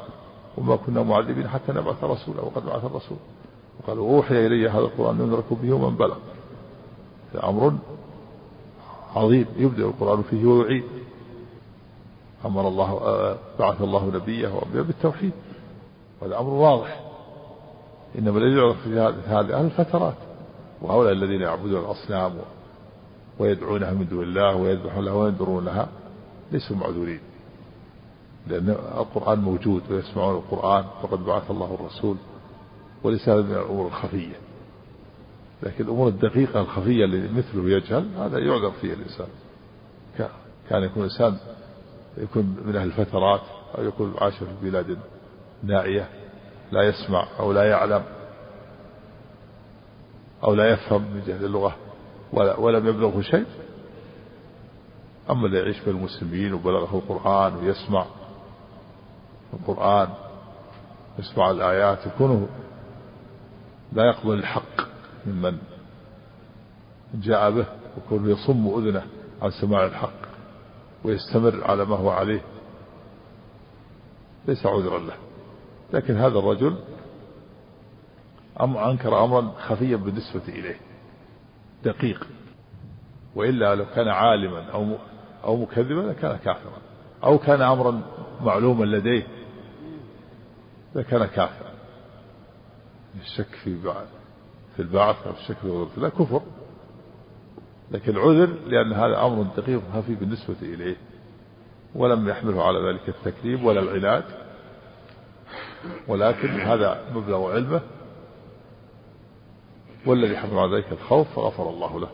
وما 0.58 0.76
كنا 0.76 1.04
معذبين 1.04 1.48
حتى 1.48 1.72
نبعث 1.72 2.04
رسولا 2.04 2.42
وقد 2.42 2.66
بعث 2.66 2.86
الرسول. 2.86 3.18
وقال 3.80 3.98
أوحي 3.98 4.48
إلي 4.48 4.70
هذا 4.70 4.80
القرآن 4.80 5.18
لينذركم 5.18 5.56
به 5.56 5.74
ومن 5.74 5.96
بلغ. 5.96 6.18
أمر 7.44 7.74
عظيم. 9.16 9.46
يبدأ 9.58 9.84
القرآن 9.84 10.24
فيه 10.30 10.46
ويعيد. 10.46 10.84
أمر 12.46 12.68
الله 12.68 13.00
بعث 13.60 13.82
الله 13.82 14.12
نبيه 14.16 14.48
وأنبياء 14.48 14.84
بالتوحيد. 14.84 15.32
وهذا 16.24 16.40
أمر 16.40 16.50
واضح. 16.50 17.00
إنما 18.20 18.38
الذي 18.38 18.58
يعرف 18.58 18.82
في 18.84 19.00
هذه 19.28 19.62
الفترات. 19.62 20.16
وهؤلاء 20.82 21.12
الذين 21.12 21.42
يعبدون 21.42 21.86
الأصنام 21.86 22.34
ويدعونها 23.40 23.92
من 23.92 24.08
دون 24.08 24.24
الله 24.24 24.56
ويذبحون 24.56 25.06
لها 25.06 25.14
وينذرون 25.14 25.66
لها 25.66 25.88
ليسوا 26.52 26.76
معذورين. 26.76 27.20
لأن 28.48 28.70
القرآن 28.70 29.40
موجود 29.40 29.82
ويسمعون 29.92 30.36
القرآن. 30.36 30.86
وقد 31.04 31.26
بعث 31.26 31.52
الله 31.52 31.78
الرسول 31.82 32.16
وليس 33.04 33.30
هذا 33.30 33.42
من 33.42 33.54
الأمور 33.54 33.88
الخفية. 33.88 34.36
لكن 35.64 35.84
الأمور 35.84 36.08
الدقيقة 36.08 36.62
الخفية 36.62 37.06
اللي 37.06 37.30
مثله 37.30 37.70
يجهل 37.70 38.08
هذا 38.18 38.40
يعذر 38.40 38.72
فيه 38.72 38.94
الإنسان. 38.94 39.28
كان 40.70 40.84
يكون 40.84 41.04
الإنسان 41.04 41.38
يكون 42.18 42.58
من 42.66 42.76
أهل 42.76 42.88
الفترات 42.88 43.42
أو 43.78 43.84
يكون 43.84 44.14
عاش 44.22 44.34
في 44.34 44.46
بلاد 44.70 44.98
نائية 45.64 46.10
لا 46.72 46.82
يسمع 46.82 47.28
أو 47.40 47.52
لا 47.52 47.70
يعلم 47.70 48.04
أو 50.44 50.54
لا 50.54 50.70
يفهم 50.70 51.02
من 51.02 51.24
جهة 51.28 51.46
اللغة 51.46 51.76
ولا 52.34 52.60
ولم 52.60 52.88
يبلغه 52.88 53.22
شيء. 53.22 53.46
أما 55.30 55.46
اللي 55.46 55.60
يعيش 55.60 55.80
بين 55.80 55.96
المسلمين 55.96 56.54
وبلغه 56.54 56.96
القرآن 56.98 57.56
ويسمع 57.56 58.06
القرآن 59.54 60.08
يسمع 61.20 61.52
الآيات 61.52 62.08
يكون 62.08 62.50
لا 63.94 64.06
يقبل 64.06 64.34
الحق 64.34 64.82
ممن 65.26 65.58
جاء 67.14 67.52
به 67.52 67.66
ويكون 67.98 68.30
يصم 68.30 68.68
أذنه 68.68 69.06
عن 69.42 69.52
سماع 69.52 69.86
الحق 69.86 70.24
ويستمر 71.04 71.64
على 71.64 71.86
ما 71.86 71.96
هو 71.96 72.10
عليه. 72.10 72.42
ليس 74.48 74.66
عذرا 74.66 75.00
له. 75.00 75.16
لكن 75.94 76.18
هذا 76.18 76.40
الرجل 76.40 76.76
أنكر 78.62 79.24
أمرا 79.24 79.52
خفيا 79.60 79.96
بالنسبة 79.96 80.42
إليه 80.48 80.78
دقيق. 81.84 82.28
وإلا 83.36 83.76
لو 83.76 83.86
كان 83.96 84.08
عالما 84.08 84.72
أو 84.72 84.96
أو 85.44 85.58
مكذبا 85.58 86.02
لكان 86.02 86.38
كافرا. 86.38 86.78
أو 87.24 87.38
كان 87.38 87.62
أمرا 87.62 88.02
معلوما 88.42 88.86
لديه 88.86 89.28
لكان 90.96 91.26
كافرا. 91.26 91.72
الشك 93.22 93.56
في 93.64 93.78
في 94.76 94.82
البعث 94.82 95.28
أو 95.28 95.34
الشك 95.34 95.58
في 95.58 95.68
غيره 95.68 95.90
لا 95.98 96.10
كفر. 96.10 96.42
لكن 97.92 98.12
العذر 98.12 98.54
لأن 98.68 98.94
هذا 98.94 99.26
أمر 99.26 99.46
دقيق 99.58 99.82
خفي 99.94 100.16
بالنسبة 100.16 100.56
إليه. 100.62 100.96
ولم 101.96 102.30
يحمله 102.30 102.64
على 102.64 102.90
ذلك 102.90 103.10
التكذيب 103.10 103.64
ولا 103.64 103.80
العناد 103.80 104.43
ولكن 106.08 106.50
هذا 106.50 107.06
مبلغ 107.16 107.52
علمه 107.52 107.82
والذي 110.06 110.38
حمل 110.38 110.60
على 110.60 110.76
ذلك 110.76 110.92
الخوف 110.92 111.28
فغفر 111.36 111.70
الله 111.70 112.00
له. 112.00 112.10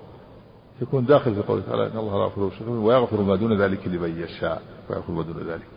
يكون 0.82 1.06
داخل 1.06 1.36
في 1.36 1.42
قوله 1.42 1.62
تعالى 1.62 1.88
إن 1.88 1.98
الله 1.98 2.18
لا 2.18 2.24
يغفر 2.24 2.48
الشرك 2.48 2.68
ويغفر 2.68 3.22
ما 3.22 3.36
دون 3.36 3.62
ذلك 3.62 3.88
لمن 3.88 4.22
يشاء 4.22 4.62
ويغفر 4.90 5.12
ما 5.12 5.24
دون 5.24 5.38
ذلك. 5.38 5.68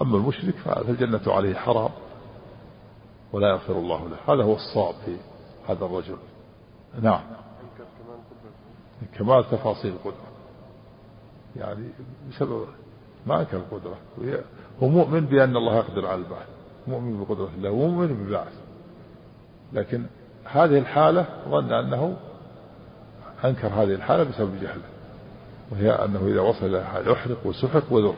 أما 0.00 0.16
المشرك 0.16 0.54
فالجنة 0.54 1.22
عليه 1.26 1.54
حرام 1.54 1.90
ولا 3.32 3.48
يغفر 3.48 3.72
الله 3.72 4.08
له. 4.08 4.34
هذا 4.34 4.44
هو 4.44 4.54
الصواب 4.54 4.94
في 5.04 5.16
هذا 5.68 5.84
الرجل. 5.84 6.16
نعم. 7.02 7.20
كمال 9.18 9.44
تفاصيل 9.50 9.92
القدرة. 9.92 10.30
يعني 11.56 11.88
بسبب 12.30 12.66
ما 13.26 13.40
أنكر 13.40 13.56
القدرة. 13.56 13.96
هو 14.82 14.88
مؤمن 14.88 15.20
بأن 15.20 15.56
الله 15.56 15.76
يقدر 15.76 16.06
على 16.06 16.20
البعث. 16.20 16.59
مؤمن 16.86 17.24
بقدرة 17.24 17.50
الله 17.56 17.70
ومؤمن 17.70 18.06
بالبعث. 18.06 18.52
لكن 19.72 20.04
هذه 20.44 20.78
الحالة 20.78 21.26
ظن 21.48 21.72
أنه 21.72 22.16
أنكر 23.44 23.68
هذه 23.68 23.94
الحالة 23.94 24.22
بسبب 24.22 24.60
جهله 24.62 24.90
وهي 25.70 25.90
أنه 25.90 26.26
إذا 26.26 26.40
وصل 26.40 26.66
إلى 26.66 27.10
يحرق 27.10 27.46
وسحق 27.46 27.92
وذر 27.92 28.14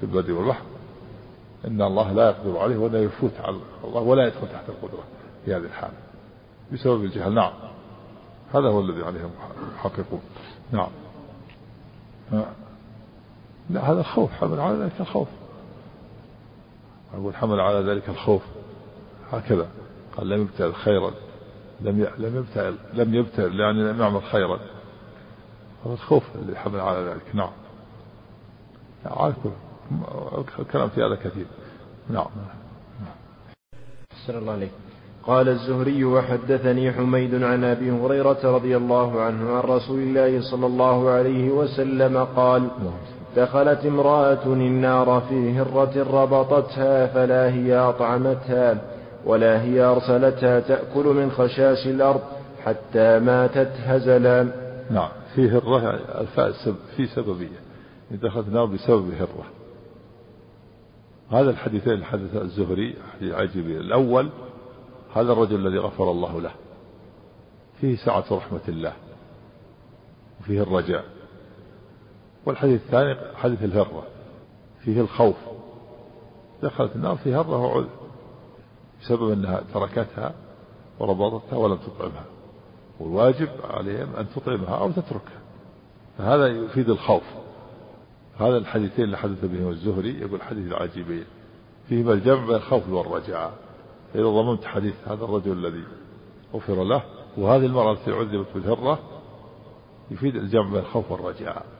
في 0.00 0.06
البر 0.06 0.32
والبحر 0.32 0.62
إن 1.66 1.82
الله 1.82 2.12
لا 2.12 2.26
يقدر 2.30 2.58
عليه 2.58 2.76
ولا 2.76 3.02
يفوت 3.02 3.32
على 3.40 3.56
الله 3.84 4.00
ولا 4.00 4.26
يدخل 4.26 4.48
تحت 4.48 4.68
القدرة 4.68 5.02
في 5.44 5.54
هذه 5.54 5.64
الحالة 5.64 5.94
بسبب 6.72 7.04
الجهل. 7.04 7.34
نعم. 7.34 7.52
هذا 8.54 8.68
هو 8.68 8.80
الذي 8.80 9.04
عليه 9.04 9.20
المحققون 9.70 10.20
نعم. 10.72 10.90
لا 13.70 13.92
هذا 13.92 14.02
خوف 14.02 14.30
حمل 14.30 14.60
على 14.60 14.78
ذلك 14.78 15.00
الخوف 15.00 15.28
أقول 17.14 17.34
حمل 17.34 17.60
على 17.60 17.90
ذلك 17.90 18.08
الخوف. 18.08 18.42
هكذا. 19.32 19.66
قال 20.16 20.28
لم 20.28 20.42
يبتعد 20.42 20.72
خيرا. 20.72 21.10
لم 21.80 22.06
لم 22.18 22.36
يبتعد 22.36 22.74
لم 22.94 23.14
يبتعد 23.14 23.52
يعني 23.52 23.82
لم 23.92 24.00
يعمل 24.00 24.22
خيرا. 24.22 24.58
هذا 25.84 25.94
الخوف 25.94 26.24
اللي 26.34 26.56
حمل 26.56 26.80
على 26.80 26.98
ذلك. 26.98 27.34
نعم. 27.34 27.52
على 29.06 29.34
كل 29.42 29.50
الكلام 30.58 30.88
في 30.88 31.04
هذا 31.04 31.14
كثير. 31.14 31.46
نعم. 32.10 32.26
أحسن 34.12 34.38
الله 34.38 34.52
عليك. 34.52 34.70
قال 35.28 35.48
الزهري 35.48 36.04
وحدثني 36.04 36.92
حميد 36.92 37.42
عن 37.42 37.64
أبي 37.64 37.90
هريرة 37.90 38.38
رضي 38.44 38.76
الله 38.76 39.20
عنه 39.20 39.50
عن 39.50 39.60
رسول 39.60 39.98
الله 39.98 40.50
صلى 40.50 40.66
الله 40.66 41.10
عليه 41.10 41.50
وسلم 41.50 42.24
قال 42.24 42.70
دخلت 43.38 43.86
امرأة 43.86 44.44
النار 44.46 45.22
في 45.28 45.58
هرة 45.58 46.22
ربطتها 46.22 47.06
فلا 47.06 47.50
هي 47.54 47.76
أطعمتها 47.76 48.78
ولا 49.24 49.62
هي 49.62 49.80
أرسلتها 49.80 50.60
تأكل 50.60 51.04
من 51.04 51.30
خشاش 51.30 51.86
الأرض 51.86 52.20
حتى 52.64 53.18
ماتت 53.18 53.72
هزلا. 53.84 54.52
نعم 54.90 55.08
في 55.34 55.50
هرة 55.50 55.90
الفاء 56.20 56.52
في 56.96 57.06
سببية 57.06 57.60
دخلت 58.10 58.48
النار 58.48 58.64
بسبب 58.64 59.10
هرة. 59.20 59.46
هذا 61.30 61.50
الحديثين 61.50 61.92
الحديث 61.92 62.36
الزهري 62.36 62.94
حديث 63.12 63.34
عجيب. 63.34 63.66
الأول 63.66 64.28
هذا 65.14 65.32
الرجل 65.32 65.66
الذي 65.66 65.78
غفر 65.78 66.10
الله 66.10 66.40
له 66.40 66.52
فيه 67.80 67.96
سعة 67.96 68.24
رحمة 68.30 68.60
الله 68.68 68.92
وفيه 70.40 70.62
الرجاء. 70.62 71.04
والحديث 72.46 72.80
الثاني 72.82 73.16
حديث 73.36 73.62
الهرة 73.62 74.02
فيه 74.80 75.00
الخوف. 75.00 75.36
دخلت 76.62 76.96
النار 76.96 77.16
في 77.16 77.34
هرة 77.34 77.66
وعذر 77.66 77.88
بسبب 79.02 79.30
أنها 79.32 79.62
تركتها 79.74 80.34
وربطتها 80.98 81.56
ولم 81.56 81.76
تطعمها. 81.76 82.24
والواجب 83.00 83.48
عليهم 83.70 84.16
أن 84.16 84.26
تطعمها 84.36 84.76
أو 84.76 84.90
تتركها. 84.90 85.40
فهذا 86.18 86.46
يفيد 86.46 86.90
الخوف. 86.90 87.22
هذا 88.38 88.56
الحديثين 88.56 89.04
اللي 89.04 89.18
حدث 89.18 89.44
بهما 89.44 89.70
الزهري 89.70 90.20
يقول 90.20 90.42
حديث 90.42 90.66
العجيبين 90.66 91.24
فيهما 91.88 92.12
الجمع 92.12 92.46
بين 92.46 92.54
الخوف 92.54 92.88
والرجاء. 92.88 93.52
إذا 94.14 94.24
ضممت 94.24 94.64
حديث 94.64 94.94
هذا 95.06 95.24
الرجل 95.24 95.52
الذي 95.52 95.84
غفر 96.54 96.84
له 96.84 97.02
وهذه 97.36 97.66
المرأة 97.66 97.92
التي 97.92 98.12
عذبت 98.12 98.46
بالهرة 98.54 98.98
يفيد 100.10 100.36
الجمع 100.36 100.70
بين 100.70 100.78
الخوف 100.78 101.10
والرجاء. 101.10 101.77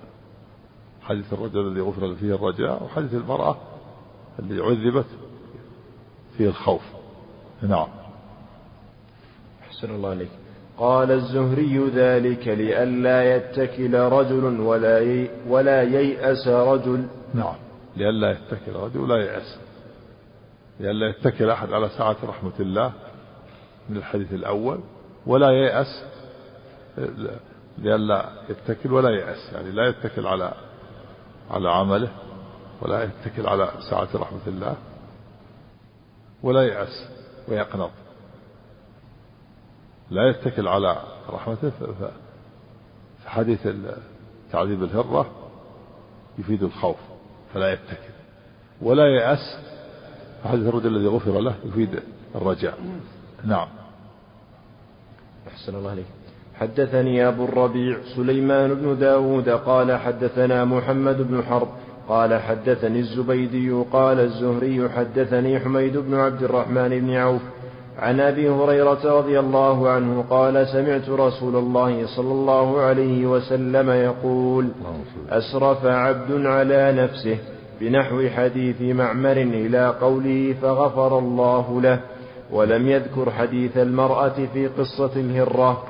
حديث 1.08 1.32
الرجل 1.32 1.68
الذي 1.68 1.80
غفر 1.80 2.14
فيه 2.14 2.34
الرجاء 2.34 2.82
وحديث 2.84 3.14
المرأة 3.14 3.56
التي 4.38 4.60
عذبت 4.60 5.06
فيه 6.36 6.48
الخوف. 6.48 6.82
نعم. 7.62 7.88
أحسن 9.62 9.90
الله 9.90 10.10
عليك. 10.10 10.28
قال 10.78 11.10
الزهري 11.10 11.78
ذلك 11.94 12.48
لئلا 12.48 13.36
يتكل 13.36 13.94
رجل 13.94 14.60
ولا 14.60 14.98
يي 14.98 15.30
ولا 15.48 15.82
ييأس 15.82 16.48
رجل. 16.48 17.06
نعم. 17.34 17.56
لئلا 17.96 18.30
يتكل 18.30 18.72
رجل 18.72 19.00
ولا 19.00 19.16
ييأس. 19.16 19.58
لئلا 20.80 21.08
يتكل 21.08 21.50
أحد 21.50 21.72
على 21.72 21.88
سعة 21.88 22.16
رحمة 22.24 22.60
الله 22.60 22.92
من 23.88 23.96
الحديث 23.96 24.32
الأول 24.32 24.80
ولا 25.26 25.50
ييأس 25.50 26.04
لئلا 27.78 28.32
يتكل 28.50 28.92
ولا 28.92 29.10
ييأس. 29.10 29.52
يعني 29.52 29.70
لا 29.70 29.88
يتكل 29.88 30.26
على 30.26 30.52
على 31.50 31.70
عمله 31.70 32.12
ولا 32.82 33.02
يتكل 33.02 33.46
على 33.46 33.72
سعة 33.90 34.08
رحمة 34.14 34.46
الله 34.46 34.76
ولا 36.42 36.62
ييأس 36.62 37.08
ويقنط. 37.48 37.90
لا 40.10 40.30
يتكل 40.30 40.68
على 40.68 41.02
رحمته 41.28 41.72
فحديث 43.24 43.68
تعذيب 44.52 44.82
الهرة 44.82 45.30
يفيد 46.38 46.62
الخوف 46.62 46.96
فلا 47.54 47.72
يتكل. 47.72 48.12
ولا 48.82 49.06
يأس 49.06 49.58
حديث 50.44 50.66
الرجل 50.68 50.96
الذي 50.96 51.06
غفر 51.06 51.40
له 51.40 51.54
يفيد 51.64 52.02
الرجاء. 52.34 52.78
نعم. 53.44 53.68
أحسن 55.48 55.74
الله 55.74 55.90
عليك 55.90 56.06
حدثني 56.60 57.28
أبو 57.28 57.44
الربيع 57.44 57.96
سليمان 58.16 58.74
بن 58.74 58.98
داود 58.98 59.48
قال 59.48 59.98
حدثنا 59.98 60.64
محمد 60.64 61.28
بن 61.30 61.42
حرب 61.42 61.68
قال 62.08 62.40
حدثني 62.40 62.98
الزبيدي 62.98 63.70
قال 63.92 64.20
الزهري 64.20 64.88
حدثني 64.88 65.60
حميد 65.60 65.96
بن 65.96 66.14
عبد 66.14 66.42
الرحمن 66.42 66.88
بن 66.88 67.14
عوف 67.14 67.40
عن 67.98 68.20
أبي 68.20 68.48
هريرة 68.50 69.18
رضي 69.18 69.38
الله 69.40 69.90
عنه 69.90 70.24
قال 70.30 70.66
سمعت 70.68 71.08
رسول 71.08 71.56
الله 71.56 72.06
صلى 72.16 72.32
الله 72.32 72.80
عليه 72.80 73.26
وسلم 73.26 73.90
يقول 73.90 74.68
أسرف 75.30 75.86
عبد 75.86 76.46
على 76.46 76.92
نفسه 76.92 77.38
بنحو 77.80 78.28
حديث 78.28 78.82
معمر 78.82 79.36
إلى 79.36 79.94
قوله 80.00 80.54
فغفر 80.62 81.18
الله 81.18 81.80
له 81.80 82.00
ولم 82.52 82.88
يذكر 82.88 83.30
حديث 83.30 83.76
المرأة 83.76 84.34
في 84.54 84.66
قصة 84.66 85.10
الهرة 85.16 85.82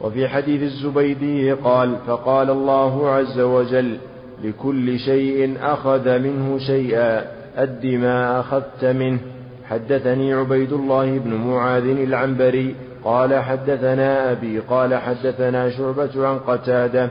وفي 0.00 0.28
حديث 0.28 0.62
الزبيدي 0.62 1.52
قال 1.52 1.96
فقال 2.06 2.50
الله 2.50 3.08
عز 3.08 3.40
وجل 3.40 3.96
لكل 4.44 4.98
شيء 4.98 5.56
أخذ 5.62 6.18
منه 6.18 6.58
شيئا 6.58 7.24
اد 7.56 7.86
ما 7.86 8.40
أخذت 8.40 8.84
منه. 8.84 9.18
حدثني 9.64 10.32
عبيد 10.34 10.72
الله 10.72 11.18
بن 11.18 11.34
معاذ 11.34 11.84
العنبري 11.84 12.74
قال 13.04 13.34
حدثنا 13.34 14.32
أبي 14.32 14.58
قال 14.58 14.94
حدثنا 14.94 15.70
شعبة 15.70 16.26
عن 16.28 16.38
قتادة 16.38 17.10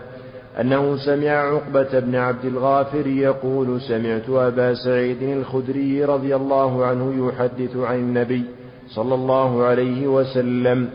أنه 0.62 0.98
سمع 1.06 1.30
عقبة 1.30 2.00
بن 2.00 2.16
عبد 2.16 2.46
الغافر 2.46 3.08
يقول 3.08 3.82
سمعت 3.82 4.30
أبا 4.30 4.74
سعيد 4.74 5.22
الخدري 5.22 6.06
رضي 6.06 6.36
الله 6.36 6.86
عنه 6.86 7.28
يحدث 7.28 7.78
عن 7.78 7.96
النبي 7.96 8.44
صلى 8.88 9.16
الله 9.16 9.64
عليه 9.64 10.08
وسلم 10.08 10.90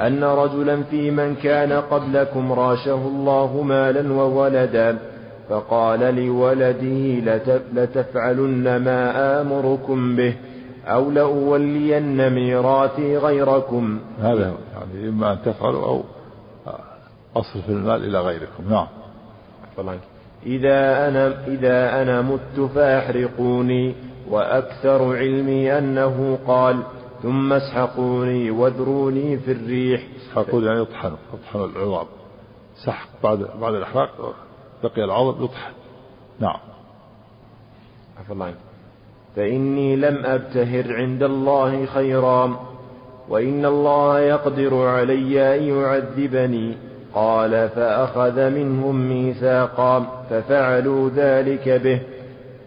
أن 0.00 0.24
رجلا 0.24 0.82
في 0.82 1.10
من 1.10 1.34
كان 1.34 1.72
قبلكم 1.72 2.52
راشه 2.52 3.08
الله 3.08 3.62
مالا 3.62 4.12
وولدا 4.12 4.98
فقال 5.48 6.00
لولده 6.00 7.34
لتفعلن 7.74 8.76
ما 8.76 9.40
آمركم 9.40 10.16
به 10.16 10.34
أو 10.86 11.10
لأولين 11.10 12.30
ميراثي 12.30 13.16
غيركم. 13.16 13.98
هذا 14.20 14.52
يعني 14.74 15.08
إما 15.08 15.32
أن 15.32 15.38
تفعلوا 15.44 15.86
أو 15.86 16.02
أصرف 17.36 17.68
المال 17.68 18.04
إلى 18.04 18.20
غيركم. 18.20 18.64
نعم. 18.70 18.86
إذا 20.46 21.08
أنا 21.08 21.46
إذا 21.46 22.02
أنا 22.02 22.22
مت 22.22 22.70
فأحرقوني 22.74 23.94
وأكثر 24.30 25.16
علمي 25.16 25.78
أنه 25.78 26.38
قال 26.46 26.82
ثم 27.24 27.52
اسحقوني 27.52 28.50
واذروني 28.50 29.38
في 29.38 29.52
الريح. 29.52 30.02
اسحقوني 30.16 30.66
يعني 30.66 30.80
يطحنوا 30.80 31.16
يطحنوا 31.34 31.66
العظام. 31.66 32.06
سحق 32.84 33.08
بعد 33.22 33.48
بعد 33.60 33.74
الإحراق 33.74 34.34
بقي 34.82 35.04
العظم 35.04 35.44
يطحن. 35.44 35.72
نعم. 36.40 36.60
عفى 38.20 38.32
الله 38.32 38.46
عنك. 38.46 38.56
فإني 39.36 39.96
لم 39.96 40.26
أبتهر 40.26 40.96
عند 40.96 41.22
الله 41.22 41.86
خيرا 41.86 42.60
وإن 43.28 43.64
الله 43.64 44.20
يقدر 44.20 44.86
علي 44.86 45.56
أن 45.56 45.62
يعذبني. 45.62 46.76
قال 47.14 47.68
فأخذ 47.68 48.50
منهم 48.50 49.08
ميثاقا 49.08 50.24
ففعلوا 50.30 51.10
ذلك 51.10 51.68
به 51.68 52.00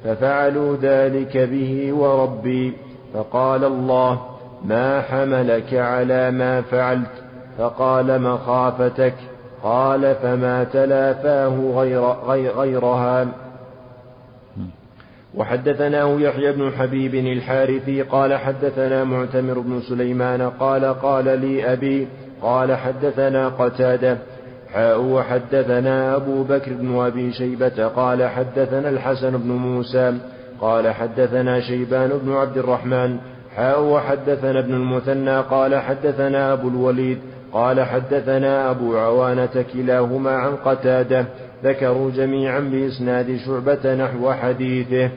ففعلوا 0.03 0.75
ذلك 0.75 1.37
به 1.37 1.93
وربي. 1.93 2.73
فقال 3.13 3.63
الله 3.63 4.36
ما 4.65 5.01
حملك 5.01 5.73
على 5.73 6.31
ما 6.31 6.61
فعلت 6.61 7.11
فقال 7.57 8.21
مخافتك 8.21 9.13
قال 9.63 10.15
فما 10.15 10.63
تلافاه 10.63 11.71
غير 11.75 12.01
غير 12.01 12.51
غيرها. 12.51 13.27
وحدثناه 15.35 16.19
يحيى 16.19 16.51
بن 16.51 16.71
حبيب 16.71 17.15
الحارثي 17.15 18.01
قال 18.01 18.35
حدثنا 18.35 19.03
معتمر 19.03 19.59
بن 19.59 19.81
سليمان 19.81 20.41
قال 20.41 20.85
قال 20.85 21.25
لي 21.25 21.73
أبي 21.73 22.07
قال 22.41 22.75
حدثنا 22.75 23.49
قتادة 23.49 24.17
حاء 24.73 25.01
وحدثنا 25.01 26.15
أبو 26.15 26.43
بكر 26.43 26.73
بن 26.73 26.99
أبي 26.99 27.33
شيبة 27.33 27.87
قال 27.87 28.29
حدثنا 28.29 28.89
الحسن 28.89 29.37
بن 29.37 29.51
موسى 29.51 30.17
قال 30.61 30.93
حدثنا 30.93 31.59
شيبان 31.59 32.09
بن 32.23 32.33
عبد 32.33 32.57
الرحمن 32.57 33.17
وحدثنا 33.59 34.59
ابن 34.59 34.73
المثنى 34.73 35.39
قال 35.39 35.75
حدثنا 35.75 36.53
أبو 36.53 36.67
الوليد 36.67 37.17
قال 37.53 37.83
حدثنا 37.83 38.71
أبو 38.71 38.97
عوانة 38.97 39.65
كلاهما 39.73 40.31
عن 40.31 40.55
قتادة 40.55 41.25
ذكروا 41.63 42.11
جميعا 42.11 42.59
بإسناد 42.59 43.37
شعبة 43.45 43.95
نحو 43.95 44.31
حديثه 44.31 45.09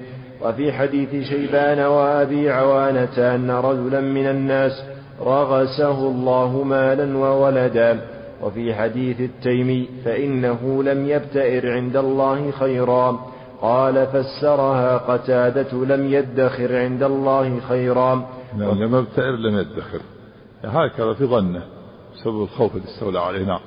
وفي 0.43 0.73
حديث 0.73 1.29
شيبان 1.29 1.79
وأبي 1.79 2.51
عوانة 2.51 3.19
أن 3.19 3.51
رجلا 3.51 4.01
من 4.01 4.27
الناس 4.27 4.83
رغسه 5.21 6.07
الله 6.09 6.63
مالا 6.65 7.19
وولدا 7.19 8.01
وفي 8.43 8.75
حديث 8.75 9.21
التيمي 9.21 9.89
فإنه 10.05 10.83
لم 10.83 11.09
يبتئر 11.09 11.73
عند 11.73 11.97
الله 11.97 12.51
خيرا 12.51 13.27
قال 13.63 14.07
فسرها 14.07 14.99
قتادة 14.99 15.85
لم 15.85 16.13
يدخر 16.13 16.77
عند 16.77 17.03
الله 17.03 17.61
خيرا. 17.61 18.29
نعم 18.57 18.83
لم 18.83 18.95
يبتئر 18.95 19.37
لم 19.37 19.59
يدخر. 19.59 20.01
هكذا 20.65 21.15
في 21.15 21.27
ظنه 21.27 21.63
بسبب 22.15 22.43
الخوف 22.43 22.77
اللي 22.77 22.89
استولى 22.89 23.19
عليه 23.21 23.45
نعم 23.45 23.61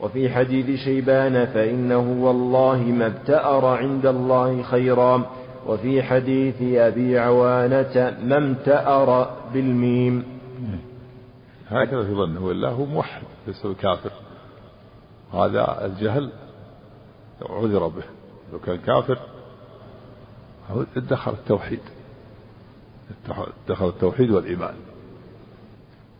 وفي 0.00 0.30
حديث 0.30 0.80
شيبان 0.80 1.46
فإنه 1.46 2.24
والله 2.26 2.78
ما 2.78 3.06
ابتأر 3.06 3.64
عند 3.64 4.06
الله 4.06 4.62
خيرا. 4.62 5.26
وفي 5.66 6.02
حديث 6.02 6.62
أبي 6.62 7.18
عوانة 7.18 8.16
ما 8.24 8.36
امتأر 8.36 9.30
بالميم. 9.52 10.24
هكذا 11.68 12.04
في 12.04 12.14
ظنه 12.14 12.44
ولا 12.44 12.68
هو 12.68 12.84
موحد 12.84 13.22
ليس 13.46 13.66
كافر 13.82 14.10
هذا 15.34 15.86
الجهل 15.86 16.30
عذر 17.42 17.88
به. 17.88 18.04
لو 18.52 18.58
كان 18.58 18.78
كافر 18.78 19.18
ادخر 20.96 21.32
التوحيد. 21.32 21.80
ادخر 23.66 23.88
التوحيد 23.88 24.30
والإيمان. 24.30 24.74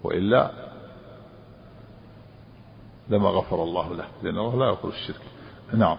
وإلا 0.03 0.71
لما 3.09 3.29
غفر 3.29 3.63
الله 3.63 3.95
له. 3.95 4.09
لأن 4.23 4.39
الله 4.39 4.57
لا 4.57 4.67
يغفر 4.67 4.89
الشرك. 4.89 5.21
نعم. 5.75 5.99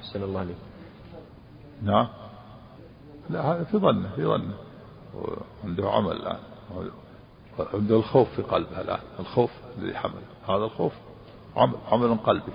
أحسن 0.00 0.22
الله 0.22 0.40
عليك. 0.40 0.56
نعم. 1.82 2.08
لا 3.30 3.40
هذا 3.40 3.64
في 3.64 3.78
ظنه 3.78 4.10
في 4.16 4.24
ظنه. 4.24 4.54
عنده 5.64 5.90
عمل 5.90 6.12
الآن. 6.12 6.38
عنده 7.74 7.96
الخوف 7.96 8.28
في 8.30 8.42
قلبه 8.42 8.80
الآن. 8.80 9.00
الخوف 9.20 9.50
الذي 9.78 9.94
حمل 9.94 10.22
هذا 10.48 10.64
الخوف 10.64 10.92
عمل 11.56 11.74
عمل 11.92 12.16
قلبي. 12.16 12.52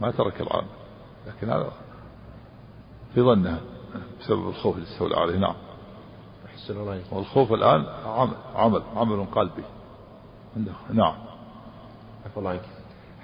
ما 0.00 0.10
ترك 0.10 0.40
العمل. 0.40 0.81
لكن 1.26 1.50
هذا 1.50 1.72
في 3.14 3.22
ظنه 3.22 3.60
بسبب 4.20 4.48
الخوف 4.48 4.76
اللي 4.76 4.86
استولى 4.86 5.16
عليه. 5.16 5.38
نعم. 5.38 5.54
أحسن 6.46 6.76
الله 6.76 6.92
عليك 6.92 7.04
والخوف 7.12 7.52
الآن 7.52 7.84
عمل 8.06 8.34
عمل 8.54 8.82
عمل 8.96 9.24
قلبي. 9.24 9.64
نعم. 10.92 11.14
الله 12.36 12.50
عليك 12.50 12.62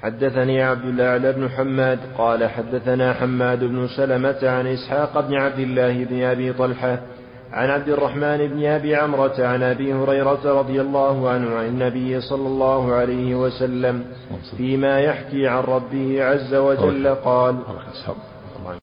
حدثني 0.03 0.63
عبد 0.63 0.85
الأعلى 0.85 1.33
بن 1.33 1.49
حماد 1.49 1.99
قال 2.19 2.51
حدثنا 2.51 3.13
حماد 3.13 3.65
بن 3.65 3.89
سلمة 3.97 4.39
عن 4.43 4.67
إسحاق 4.67 5.21
بن 5.21 5.35
عبد 5.35 5.59
الله 5.59 6.05
بن 6.05 6.23
أبي 6.23 6.53
طلحة 6.53 6.99
عن 7.53 7.71
عبد 7.71 7.89
الرحمن 7.89 8.37
بن 8.47 8.65
أبي 8.67 8.97
عمرة 8.97 9.35
عن 9.47 9.63
أبي 9.63 9.95
هريرة 9.95 10.41
رضي 10.61 10.81
الله 10.81 11.31
عنه 11.31 11.55
عن 11.57 11.67
النبي 11.67 12.21
صلى 12.21 12.47
الله 12.47 12.93
عليه 12.95 13.35
وسلم 13.35 14.05
فيما 14.57 15.01
يحكي 15.01 15.49
عن 15.49 15.63
ربه 15.63 16.25
عز 16.25 16.55
وجل 16.55 17.15
قال 17.15 17.57